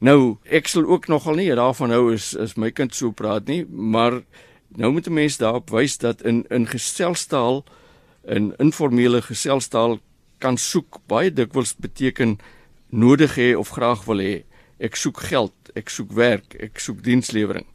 Nou 0.00 0.38
ek 0.44 0.68
sal 0.68 0.84
ook 0.84 1.08
nogal 1.08 1.34
nie 1.34 1.54
daarvan 1.54 1.90
hou 1.90 2.12
is 2.12 2.34
is 2.34 2.56
my 2.56 2.70
kind 2.70 2.94
so 2.94 3.12
praat 3.12 3.46
nie 3.46 3.64
maar 3.68 4.22
nou 4.76 4.92
moet 4.92 5.06
'n 5.06 5.14
mens 5.14 5.36
daarop 5.36 5.70
wys 5.70 5.98
dat 5.98 6.22
in 6.22 6.44
in 6.50 6.66
gestelstaal 6.66 7.64
in 8.24 8.54
informele 8.58 9.22
gestelstaal 9.22 10.00
kan 10.38 10.56
soek 10.56 10.98
baie 11.06 11.32
dikwels 11.32 11.74
beteken 11.76 12.38
nodig 12.88 13.36
hê 13.36 13.54
of 13.56 13.72
graag 13.74 14.04
wil 14.04 14.22
hê. 14.22 14.42
Ek 14.78 14.96
soek 14.96 15.20
geld, 15.30 15.54
ek 15.78 15.90
soek 15.90 16.12
werk, 16.12 16.54
ek 16.62 16.80
soek 16.82 17.02
dienslewering. 17.04 17.66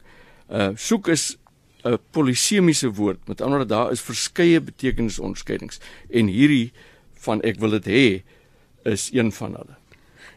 Uh 0.48 0.72
soek 0.76 1.08
is 1.08 1.36
'n 1.84 1.98
polisemiese 2.12 2.90
woord. 2.94 3.28
Met 3.28 3.40
ander 3.40 3.58
woorde 3.58 3.74
daar 3.74 3.92
is 3.92 4.00
verskeie 4.00 4.60
betekenisonderskeidings 4.60 5.80
en 6.10 6.26
hierdie 6.26 6.72
van 7.24 7.40
ek 7.42 7.60
wil 7.60 7.70
dit 7.80 7.86
hê 7.86 8.22
is 8.84 9.10
een 9.12 9.32
van 9.32 9.54
hulle. 9.54 9.79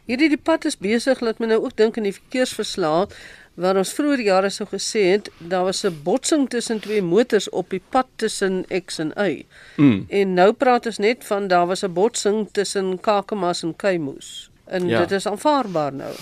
Hierdie 0.04 0.28
die 0.28 0.40
pad 0.40 0.64
is 0.68 0.76
besig 0.76 1.20
laat 1.24 1.40
my 1.40 1.46
nou 1.46 1.62
ook 1.64 1.76
dink 1.76 1.98
aan 1.98 2.08
die 2.08 2.16
verkeersverslae 2.16 3.06
waar 3.54 3.78
ons 3.78 3.92
vroeër 3.94 4.20
jare 4.26 4.50
sou 4.50 4.66
gesê 4.66 5.04
het 5.12 5.30
daar 5.38 5.64
was 5.64 5.84
'n 5.84 6.00
botsing 6.04 6.48
tussen 6.50 6.80
twee 6.80 7.02
motors 7.02 7.48
op 7.50 7.70
die 7.70 7.82
pad 7.90 8.06
tussen 8.16 8.64
X 8.86 8.98
en 8.98 9.12
Y. 9.16 9.46
Mm. 9.76 10.06
En 10.08 10.34
nou 10.34 10.52
praat 10.52 10.86
ons 10.86 10.98
net 10.98 11.24
van 11.24 11.48
daar 11.48 11.66
was 11.66 11.84
'n 11.84 11.92
botsing 11.92 12.48
tussen 12.52 13.00
Kakamas 13.00 13.62
en 13.62 13.76
Keimoes. 13.76 14.50
En 14.64 14.88
ja. 14.88 15.00
dit 15.00 15.10
is 15.10 15.26
aanvaarbaar 15.26 15.92
nou. 15.92 16.14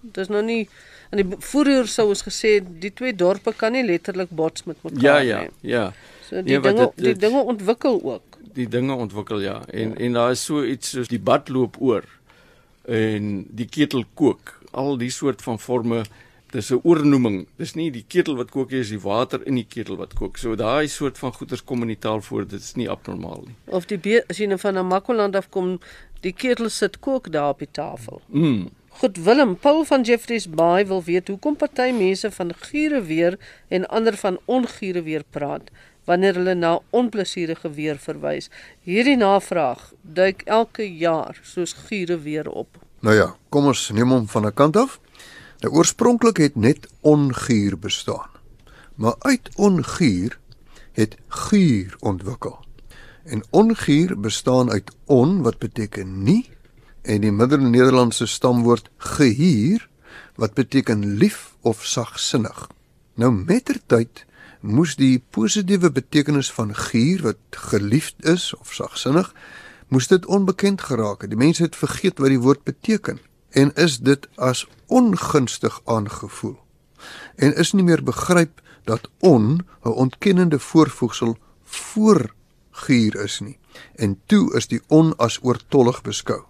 Dit 0.00 0.16
is 0.16 0.28
nou 0.28 0.42
nie 0.42 0.68
En 1.14 1.20
die 1.22 1.36
vroeër 1.38 1.86
sou 1.90 2.08
ons 2.10 2.24
gesê 2.26 2.56
die 2.82 2.90
twee 2.90 3.14
dorpe 3.14 3.52
kan 3.54 3.74
nie 3.76 3.84
letterlik 3.86 4.32
bots 4.34 4.64
met 4.66 4.80
mekaar 4.82 5.02
ja, 5.04 5.16
ja, 5.22 5.40
nie. 5.44 5.50
Ja, 5.60 5.70
ja. 5.70 5.84
So 6.26 6.40
die 6.40 6.56
nee, 6.56 6.60
dinge 6.60 6.88
dit, 6.88 6.96
dit, 6.96 7.04
die 7.04 7.28
dinge 7.28 7.42
ontwikkel 7.54 8.00
ook. 8.02 8.38
Die 8.56 8.66
dinge 8.68 8.94
ontwikkel 8.94 9.44
ja. 9.44 9.60
En 9.70 9.94
ja. 9.94 10.00
en 10.06 10.18
daar 10.18 10.30
is 10.34 10.44
so 10.44 10.64
iets 10.64 10.90
soos 10.96 11.10
die 11.12 11.20
bad 11.20 11.52
loop 11.54 11.78
oor 11.78 12.08
en 12.84 13.46
die 13.48 13.68
ketel 13.68 14.04
kook. 14.14 14.60
Al 14.70 14.96
die 14.98 15.10
soort 15.10 15.42
van 15.42 15.58
forme 15.58 16.04
dis 16.54 16.70
'n 16.70 16.80
oornoeming. 16.82 17.46
Dis 17.56 17.74
nie 17.74 17.90
die 17.90 18.04
ketel 18.06 18.36
wat 18.36 18.50
kook 18.50 18.70
nie, 18.70 18.78
dis 18.78 18.88
die 18.88 19.00
water 19.00 19.40
in 19.46 19.54
die 19.54 19.66
ketel 19.68 19.96
wat 19.96 20.14
kook. 20.14 20.36
So 20.36 20.54
daai 20.54 20.88
soort 20.88 21.18
van 21.18 21.32
goeters 21.32 21.64
kom 21.64 21.82
in 21.82 21.88
die 21.88 21.98
taal 21.98 22.20
voor. 22.20 22.46
Dit 22.46 22.60
is 22.60 22.74
nie 22.74 22.90
abnormaal 22.90 23.42
nie. 23.46 23.54
Of 23.64 23.86
die 23.86 24.22
as 24.28 24.38
jy 24.38 24.46
nou 24.46 24.58
van 24.58 24.78
'n 24.78 24.86
Makoland 24.86 25.36
af 25.36 25.50
kom, 25.50 25.80
die 26.20 26.32
ketel 26.32 26.68
sit 26.68 27.00
kook 27.00 27.32
daar 27.32 27.48
op 27.48 27.58
die 27.58 27.70
tafel. 27.70 28.22
Mm. 28.26 28.70
Goed 28.88 29.16
Willem, 29.16 29.56
Paul 29.56 29.84
van 29.84 30.02
Jeffreys 30.02 30.50
Bay 30.50 30.86
wil 30.86 31.02
weet 31.02 31.28
hoekom 31.28 31.56
party 31.56 31.90
mense 31.90 32.30
van 32.30 32.54
gure 32.54 33.02
weer 33.02 33.38
en 33.68 33.88
ander 33.88 34.16
van 34.16 34.38
ongure 34.44 35.02
weer 35.02 35.24
praat 35.30 35.70
wanneer 36.04 36.34
hulle 36.34 36.54
na 36.54 36.78
onplesierige 36.90 37.70
weer 37.70 37.98
verwys. 37.98 38.50
Hierdie 38.80 39.16
navraag 39.16 39.92
duik 40.02 40.42
elke 40.44 40.86
jaar 40.96 41.38
soos 41.42 41.72
giere 41.86 42.18
weer 42.20 42.48
op. 42.48 42.78
Nou 43.00 43.16
ja, 43.16 43.34
kom 43.48 43.66
ons 43.72 43.90
neem 43.90 44.10
hom 44.10 44.28
van 44.28 44.46
'n 44.46 44.54
kant 44.54 44.76
af. 44.76 45.00
Nou 45.60 45.74
oorspronklik 45.74 46.36
het 46.36 46.56
net 46.56 46.88
onguur 47.00 47.78
bestaan. 47.78 48.30
Maar 48.94 49.14
uit 49.18 49.50
onguur 49.56 50.38
het 50.92 51.16
guur 51.28 51.96
ontwikkel. 52.00 52.64
En 53.24 53.42
onguur 53.50 54.20
bestaan 54.20 54.70
uit 54.70 54.90
on 55.04 55.42
wat 55.42 55.58
beteken 55.58 56.22
nie 56.22 56.48
en 57.02 57.20
die 57.20 57.32
Middel-Nederlandse 57.32 58.26
stamwoord 58.26 58.88
gehuur 58.96 59.88
wat 60.34 60.54
beteken 60.54 61.16
lief 61.16 61.54
of 61.60 61.84
sagsinnig. 61.84 62.68
Nou 63.14 63.32
mettertyd 63.32 64.24
moes 64.64 64.96
die 64.96 65.18
positiewe 65.30 65.90
betekenis 65.92 66.48
van 66.52 66.72
guur 66.74 67.22
wat 67.22 67.58
geliefd 67.68 68.24
is 68.24 68.54
of 68.56 68.72
sagsinnig 68.72 69.28
moes 69.92 70.08
dit 70.08 70.26
onbekend 70.26 70.80
geraak 70.80 71.20
het. 71.20 71.30
Die 71.30 71.38
mense 71.38 71.62
het 71.62 71.76
vergeet 71.76 72.18
wat 72.18 72.32
die 72.32 72.40
woord 72.40 72.64
beteken 72.64 73.20
en 73.50 73.74
is 73.76 73.98
dit 74.00 74.28
as 74.36 74.64
ongunstig 74.86 75.80
aangevoel. 75.84 76.56
En 77.36 77.54
is 77.54 77.72
nie 77.72 77.84
meer 77.84 78.02
begryp 78.02 78.62
dat 78.88 79.08
on 79.20 79.66
'n 79.84 79.88
ontkennende 79.88 80.58
voorvoegsel 80.58 81.36
voor 81.64 82.34
guur 82.70 83.22
is 83.22 83.40
nie. 83.40 83.58
En 83.94 84.20
toe 84.26 84.54
is 84.54 84.66
die 84.66 84.82
on 84.86 85.16
as 85.16 85.38
oortollig 85.42 86.02
beskou. 86.02 86.44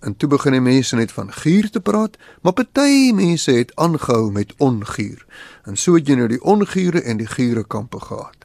En 0.00 0.16
toe 0.16 0.28
begin 0.28 0.52
die 0.52 0.60
mense 0.60 0.96
net 0.96 1.12
van 1.12 1.32
guur 1.32 1.70
te 1.70 1.80
praat, 1.80 2.16
maar 2.42 2.52
party 2.52 3.12
mense 3.14 3.52
het 3.52 3.72
aangehou 3.74 4.30
met 4.32 4.54
onguur. 4.58 5.26
En 5.64 5.76
so 5.76 5.94
het 5.94 6.08
jy 6.08 6.14
nou 6.14 6.28
die 6.28 6.42
ongure 6.42 7.02
en 7.02 7.16
die 7.16 7.26
gure 7.26 7.64
kampe 7.64 8.00
gehad. 8.00 8.36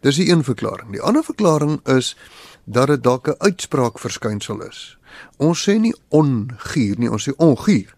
Dis 0.00 0.16
die 0.16 0.30
een 0.30 0.44
verklaring. 0.44 0.90
Die 0.92 1.02
ander 1.02 1.24
verklaring 1.24 1.80
is 1.86 2.16
dat 2.64 2.86
dit 2.86 3.02
dalk 3.02 3.28
'n 3.28 3.38
uitspraak 3.38 3.98
verskynsel 3.98 4.62
is. 4.62 4.98
Ons 5.36 5.68
sê 5.68 5.78
nie 5.80 5.94
onguur 6.08 6.98
nie, 6.98 7.10
ons 7.10 7.28
sê 7.28 7.32
onguur. 7.36 7.94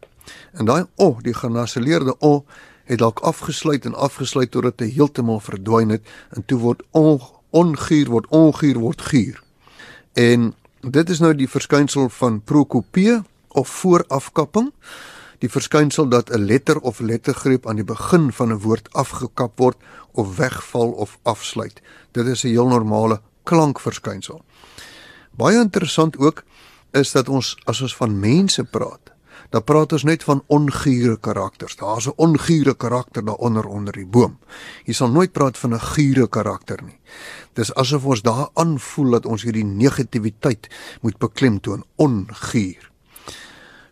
En 0.52 0.64
daai 0.64 0.84
o, 0.96 1.18
die 1.22 1.34
genaseleerde 1.34 2.14
o 2.18 2.44
het 2.84 2.98
dalk 2.98 3.18
afgesluit 3.18 3.84
en 3.84 3.94
afgesluit 3.94 4.50
totdat 4.50 4.78
dit 4.78 4.94
heeltemal 4.94 5.40
verdwyn 5.40 5.88
het 5.88 6.06
en 6.30 6.44
toe 6.44 6.58
word 6.58 6.82
on, 6.90 7.20
onguur 7.50 8.08
word 8.08 8.26
onguur 8.28 8.78
word 8.78 9.02
guur. 9.02 9.42
En 10.12 10.54
dit 10.80 11.10
is 11.10 11.18
nou 11.18 11.34
die 11.34 11.48
verskynsel 11.48 12.08
van 12.08 12.40
prokopie 12.44 13.22
of 13.48 13.68
voorafkapping. 13.68 14.72
Die 15.38 15.50
verskynsel 15.50 16.08
dat 16.08 16.30
'n 16.30 16.44
letter 16.44 16.78
of 16.80 17.00
lettergreep 17.00 17.66
aan 17.66 17.76
die 17.76 17.84
begin 17.84 18.32
van 18.32 18.52
'n 18.52 18.60
woord 18.60 18.92
afgekap 18.92 19.58
word 19.58 19.76
of 20.12 20.36
wegval 20.36 20.90
of 20.90 21.18
afsluit. 21.22 21.80
Dit 22.12 22.26
is 22.26 22.42
'n 22.44 22.48
heel 22.48 22.68
normale 22.68 23.20
klankverskynsel. 23.42 24.42
Baie 25.36 25.58
interessant 25.60 26.18
ook 26.18 26.44
is 26.90 27.12
dat 27.12 27.28
ons 27.28 27.56
as 27.64 27.80
ons 27.80 27.96
van 27.96 28.18
mense 28.18 28.64
praat, 28.64 29.12
dan 29.48 29.64
praat 29.64 29.92
ons 29.92 30.04
net 30.04 30.24
van 30.24 30.42
ongure 30.46 31.16
karakters. 31.20 31.76
Daar's 31.76 32.06
'n 32.06 32.16
ongure 32.16 32.74
karakter 32.76 33.24
daaronder 33.24 33.66
onder 33.66 33.92
die 33.92 34.06
boom. 34.06 34.38
Jy 34.84 34.92
sal 34.92 35.10
nooit 35.10 35.32
praat 35.32 35.58
van 35.58 35.74
'n 35.74 35.80
gure 35.80 36.28
karakter 36.28 36.82
nie. 36.82 36.98
Dis 37.52 37.74
asof 37.74 38.04
ons 38.04 38.22
daar 38.22 38.48
aanvoel 38.54 39.10
dat 39.10 39.26
ons 39.26 39.42
hierdie 39.42 39.64
negativiteit 39.64 40.68
moet 41.00 41.18
beklemtoon, 41.18 41.84
onguur. 41.96 42.90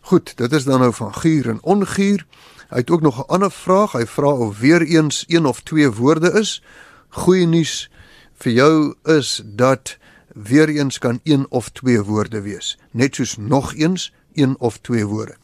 Goed, 0.00 0.36
dit 0.36 0.52
is 0.52 0.64
dan 0.64 0.80
nou 0.80 0.92
van 0.92 1.14
guur 1.14 1.48
en 1.48 1.62
onguur. 1.62 2.26
Hy 2.68 2.76
het 2.76 2.90
ook 2.90 3.00
nog 3.00 3.18
'n 3.18 3.30
ander 3.32 3.50
vraag. 3.50 3.92
Hy 3.92 4.06
vra 4.06 4.28
of 4.30 4.58
weer 4.58 4.82
eens 4.82 5.24
een 5.26 5.46
of 5.46 5.60
twee 5.60 5.90
woorde 5.90 6.32
is. 6.32 6.62
Goeie 7.08 7.46
nuus 7.46 7.90
vir 8.34 8.52
jou 8.52 8.94
is 9.04 9.42
dat 9.44 9.98
weer 10.34 10.68
eens 10.68 10.98
kan 10.98 11.20
een 11.22 11.46
of 11.48 11.68
twee 11.68 12.02
woorde 12.02 12.40
wees. 12.40 12.78
Net 12.90 13.14
soos 13.14 13.36
nog 13.36 13.74
eens 13.74 14.12
een 14.34 14.58
of 14.58 14.78
twee 14.78 15.06
woorde. 15.06 15.36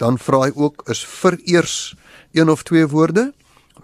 Dan 0.00 0.16
vra 0.18 0.46
hy 0.46 0.52
ook 0.56 0.86
is 0.88 1.04
vereers 1.04 1.94
een 2.32 2.48
of 2.48 2.62
twee 2.64 2.86
woorde? 2.88 3.32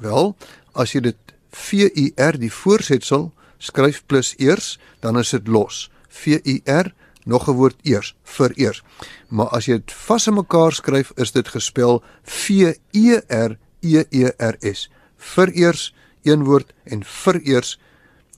Wel, 0.01 0.33
as 0.73 0.95
jy 0.97 1.03
dit 1.11 1.35
V 1.53 1.89
U 1.93 2.07
R 2.17 2.39
die 2.41 2.53
voorsetsel 2.53 3.33
skryf 3.59 4.03
plus 4.09 4.35
eers, 4.41 4.77
dan 5.01 5.19
is 5.21 5.33
dit 5.37 5.49
los. 5.49 5.91
V 6.09 6.41
U 6.41 6.57
R 6.65 6.93
nog 7.25 7.49
'n 7.49 7.57
woord 7.61 7.77
eers, 7.83 8.15
vereers. 8.25 8.83
Maar 9.29 9.49
as 9.49 9.67
jy 9.67 9.77
dit 9.81 9.93
vas 9.93 10.27
in 10.27 10.35
mekaar 10.35 10.73
skryf, 10.73 11.13
is 11.17 11.33
dit 11.33 11.49
gespel 11.49 12.03
V 12.23 12.73
E 12.93 13.21
R 13.29 13.59
E 13.81 14.05
E 14.11 14.33
R 14.39 14.57
S. 14.61 14.91
Vereers 15.17 15.95
een 16.23 16.45
woord 16.45 16.73
en 16.85 17.05
vereers 17.05 17.79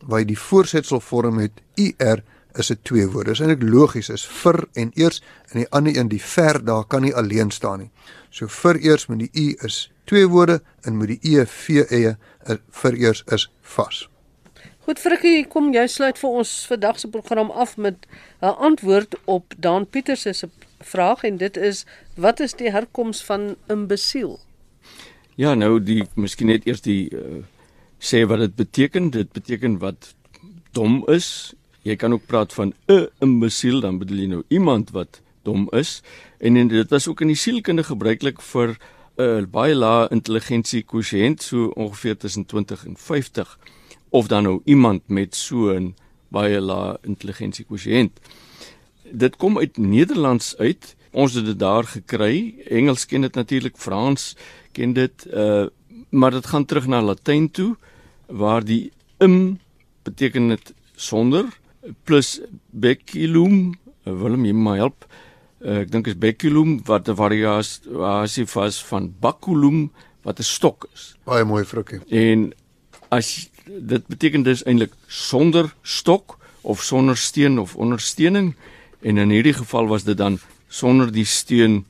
waar 0.02 0.18
jy 0.20 0.26
die 0.26 0.38
voorsetsel 0.38 1.00
vorm 1.00 1.38
het 1.38 1.52
U 1.76 1.94
R 1.98 2.22
is 2.54 2.66
dit 2.66 2.84
twee 2.84 3.06
woorde. 3.06 3.30
Dis 3.30 3.40
eintlik 3.40 3.62
logies 3.62 4.08
is 4.08 4.24
vir 4.42 4.64
en 4.74 4.90
eers 4.94 5.22
en 5.52 5.62
die 5.62 5.68
ander 5.70 5.96
een 5.96 6.08
die 6.08 6.22
ver 6.22 6.64
daar 6.64 6.84
kan 6.84 7.02
nie 7.02 7.14
alleen 7.14 7.50
staan 7.50 7.78
nie. 7.78 7.90
So 8.30 8.48
vir 8.48 8.80
eers 8.82 9.08
met 9.08 9.18
die 9.18 9.30
u 9.32 9.56
is 9.66 9.90
twee 10.04 10.26
woorde 10.26 10.60
en 10.84 10.96
met 10.98 11.08
die 11.14 11.36
e 11.36 11.44
v 11.46 11.84
e 11.90 12.14
vir 12.82 12.94
eers 12.96 13.24
is 13.26 13.48
vas. 13.62 14.08
Goed 14.88 14.98
Frikkie, 14.98 15.44
kom 15.44 15.72
jy 15.74 15.84
sluit 15.86 16.16
vir 16.16 16.36
ons 16.40 16.50
vandag 16.64 16.98
se 16.98 17.08
program 17.12 17.50
af 17.50 17.76
met 17.76 18.06
'n 18.40 18.56
antwoord 18.68 19.14
op 19.24 19.54
Dan 19.58 19.86
Pieters 19.86 20.22
se 20.22 20.48
vraag 20.80 21.24
en 21.24 21.36
dit 21.36 21.56
is 21.56 21.84
wat 22.14 22.40
is 22.40 22.54
die 22.54 22.70
herkoms 22.70 23.24
van 23.24 23.56
imbesiel? 23.68 24.40
Ja, 25.34 25.54
nou 25.54 25.82
die 25.82 26.06
miskien 26.14 26.46
net 26.46 26.66
eers 26.66 26.80
die 26.80 27.10
uh, 27.14 27.44
sê 27.98 28.24
wat 28.26 28.38
dit 28.38 28.54
beteken. 28.54 29.10
Dit 29.10 29.32
beteken 29.32 29.78
wat 29.78 30.14
dom 30.72 31.04
is 31.06 31.54
Jy 31.88 31.96
kan 31.96 32.12
ook 32.12 32.26
praat 32.26 32.52
van 32.52 32.74
'n 32.86 33.08
imbesiel, 33.18 33.80
dan 33.80 33.98
bedoel 33.98 34.18
jy 34.18 34.26
nou 34.26 34.42
iemand 34.48 34.90
wat 34.90 35.20
dom 35.42 35.68
is. 35.70 36.02
En, 36.38 36.56
en 36.56 36.68
dit 36.68 36.90
was 36.90 37.08
ook 37.08 37.20
in 37.20 37.32
die 37.32 37.36
sielkunde 37.36 37.82
gebruiklik 37.82 38.42
vir 38.42 38.76
'n 39.16 39.22
uh, 39.22 39.46
baie 39.50 39.74
lae 39.74 40.08
intelligensie 40.10 40.82
kwotient, 40.82 41.42
so 41.42 41.72
ongeveer 41.74 42.16
tussen 42.16 42.46
20 42.46 42.86
en 42.86 42.96
50 42.96 43.58
of 44.08 44.26
dan 44.26 44.42
nou 44.42 44.60
iemand 44.64 45.08
met 45.08 45.34
so 45.34 45.72
'n 45.72 45.94
baie 46.28 46.60
lae 46.60 46.98
intelligensie 47.02 47.64
kwotient. 47.64 48.20
Dit 49.10 49.36
kom 49.36 49.58
uit 49.58 49.76
Nederlands 49.76 50.56
uit. 50.56 50.96
Ons 51.10 51.34
het 51.34 51.44
dit 51.44 51.58
daar 51.58 51.84
gekry. 51.84 52.54
Engels 52.68 53.06
ken 53.06 53.20
dit 53.20 53.34
natuurlik, 53.34 53.76
Frans 53.76 54.36
ken 54.72 54.92
dit, 54.92 55.26
uh 55.32 55.66
maar 56.10 56.30
dit 56.30 56.46
gaan 56.46 56.64
terug 56.64 56.86
na 56.86 57.02
Latyn 57.02 57.50
toe 57.50 57.76
waar 58.26 58.64
die 58.64 58.92
im 59.18 59.58
beteken 60.02 60.48
dit 60.48 60.74
sonder 60.94 61.44
plus 62.04 62.40
Beculum, 62.70 63.74
eh, 64.04 64.12
Willem 64.12 64.44
jy 64.44 64.52
my 64.52 64.76
help. 64.76 65.06
Uh, 65.58 65.80
ek 65.82 65.90
dink 65.90 66.06
is 66.06 66.14
Beculum 66.14 66.78
wat 66.86 67.08
'n 67.08 67.16
variasie 67.18 68.46
vas 68.46 68.78
van 68.84 69.14
Baculum 69.20 69.90
wat 70.22 70.38
'n 70.38 70.42
stok 70.46 70.88
is. 70.94 71.16
Baie 71.24 71.44
mooi 71.44 71.64
vrukkie. 71.64 72.00
En 72.10 72.52
as 73.10 73.50
dit 73.66 74.06
beteken 74.06 74.42
dis 74.42 74.62
eintlik 74.64 74.92
sonder 75.06 75.74
stok 75.82 76.38
of 76.62 76.82
sonder 76.82 77.16
steen 77.16 77.58
of 77.58 77.76
ondersteuning 77.76 78.54
en 79.00 79.18
in 79.18 79.30
hierdie 79.30 79.54
geval 79.54 79.86
was 79.86 80.04
dit 80.04 80.16
dan 80.16 80.38
sonder 80.68 81.12
die 81.12 81.24
steun 81.24 81.84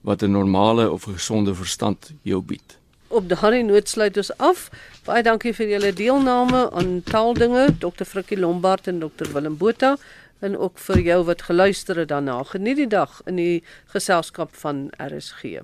wat 0.00 0.22
'n 0.22 0.30
normale 0.30 0.90
of 0.90 1.02
gesonde 1.02 1.54
verstand 1.54 2.12
jou 2.22 2.42
bied 2.42 2.81
op 3.12 3.28
daardie 3.28 3.64
noot 3.64 3.88
sluit 3.88 4.16
ons 4.16 4.30
af. 4.38 4.68
Baie 5.06 5.22
dankie 5.26 5.52
vir 5.56 5.74
julle 5.74 5.92
deelname 5.96 6.64
aan 6.70 7.02
taaldinge, 7.08 7.68
Dr. 7.82 8.06
Frikkie 8.08 8.38
Lombard 8.40 8.88
en 8.88 9.02
Dr. 9.02 9.28
Willem 9.34 9.58
Botha 9.60 9.96
en 10.42 10.56
ook 10.58 10.80
vir 10.88 11.04
jou 11.06 11.20
wat 11.28 11.44
geluister 11.48 12.02
het 12.02 12.10
daarna. 12.10 12.40
Geniet 12.54 12.80
die 12.82 12.90
dag 12.90 13.20
in 13.30 13.38
die 13.38 13.62
geselskap 13.94 14.56
van 14.64 14.88
RSG. 14.98 15.62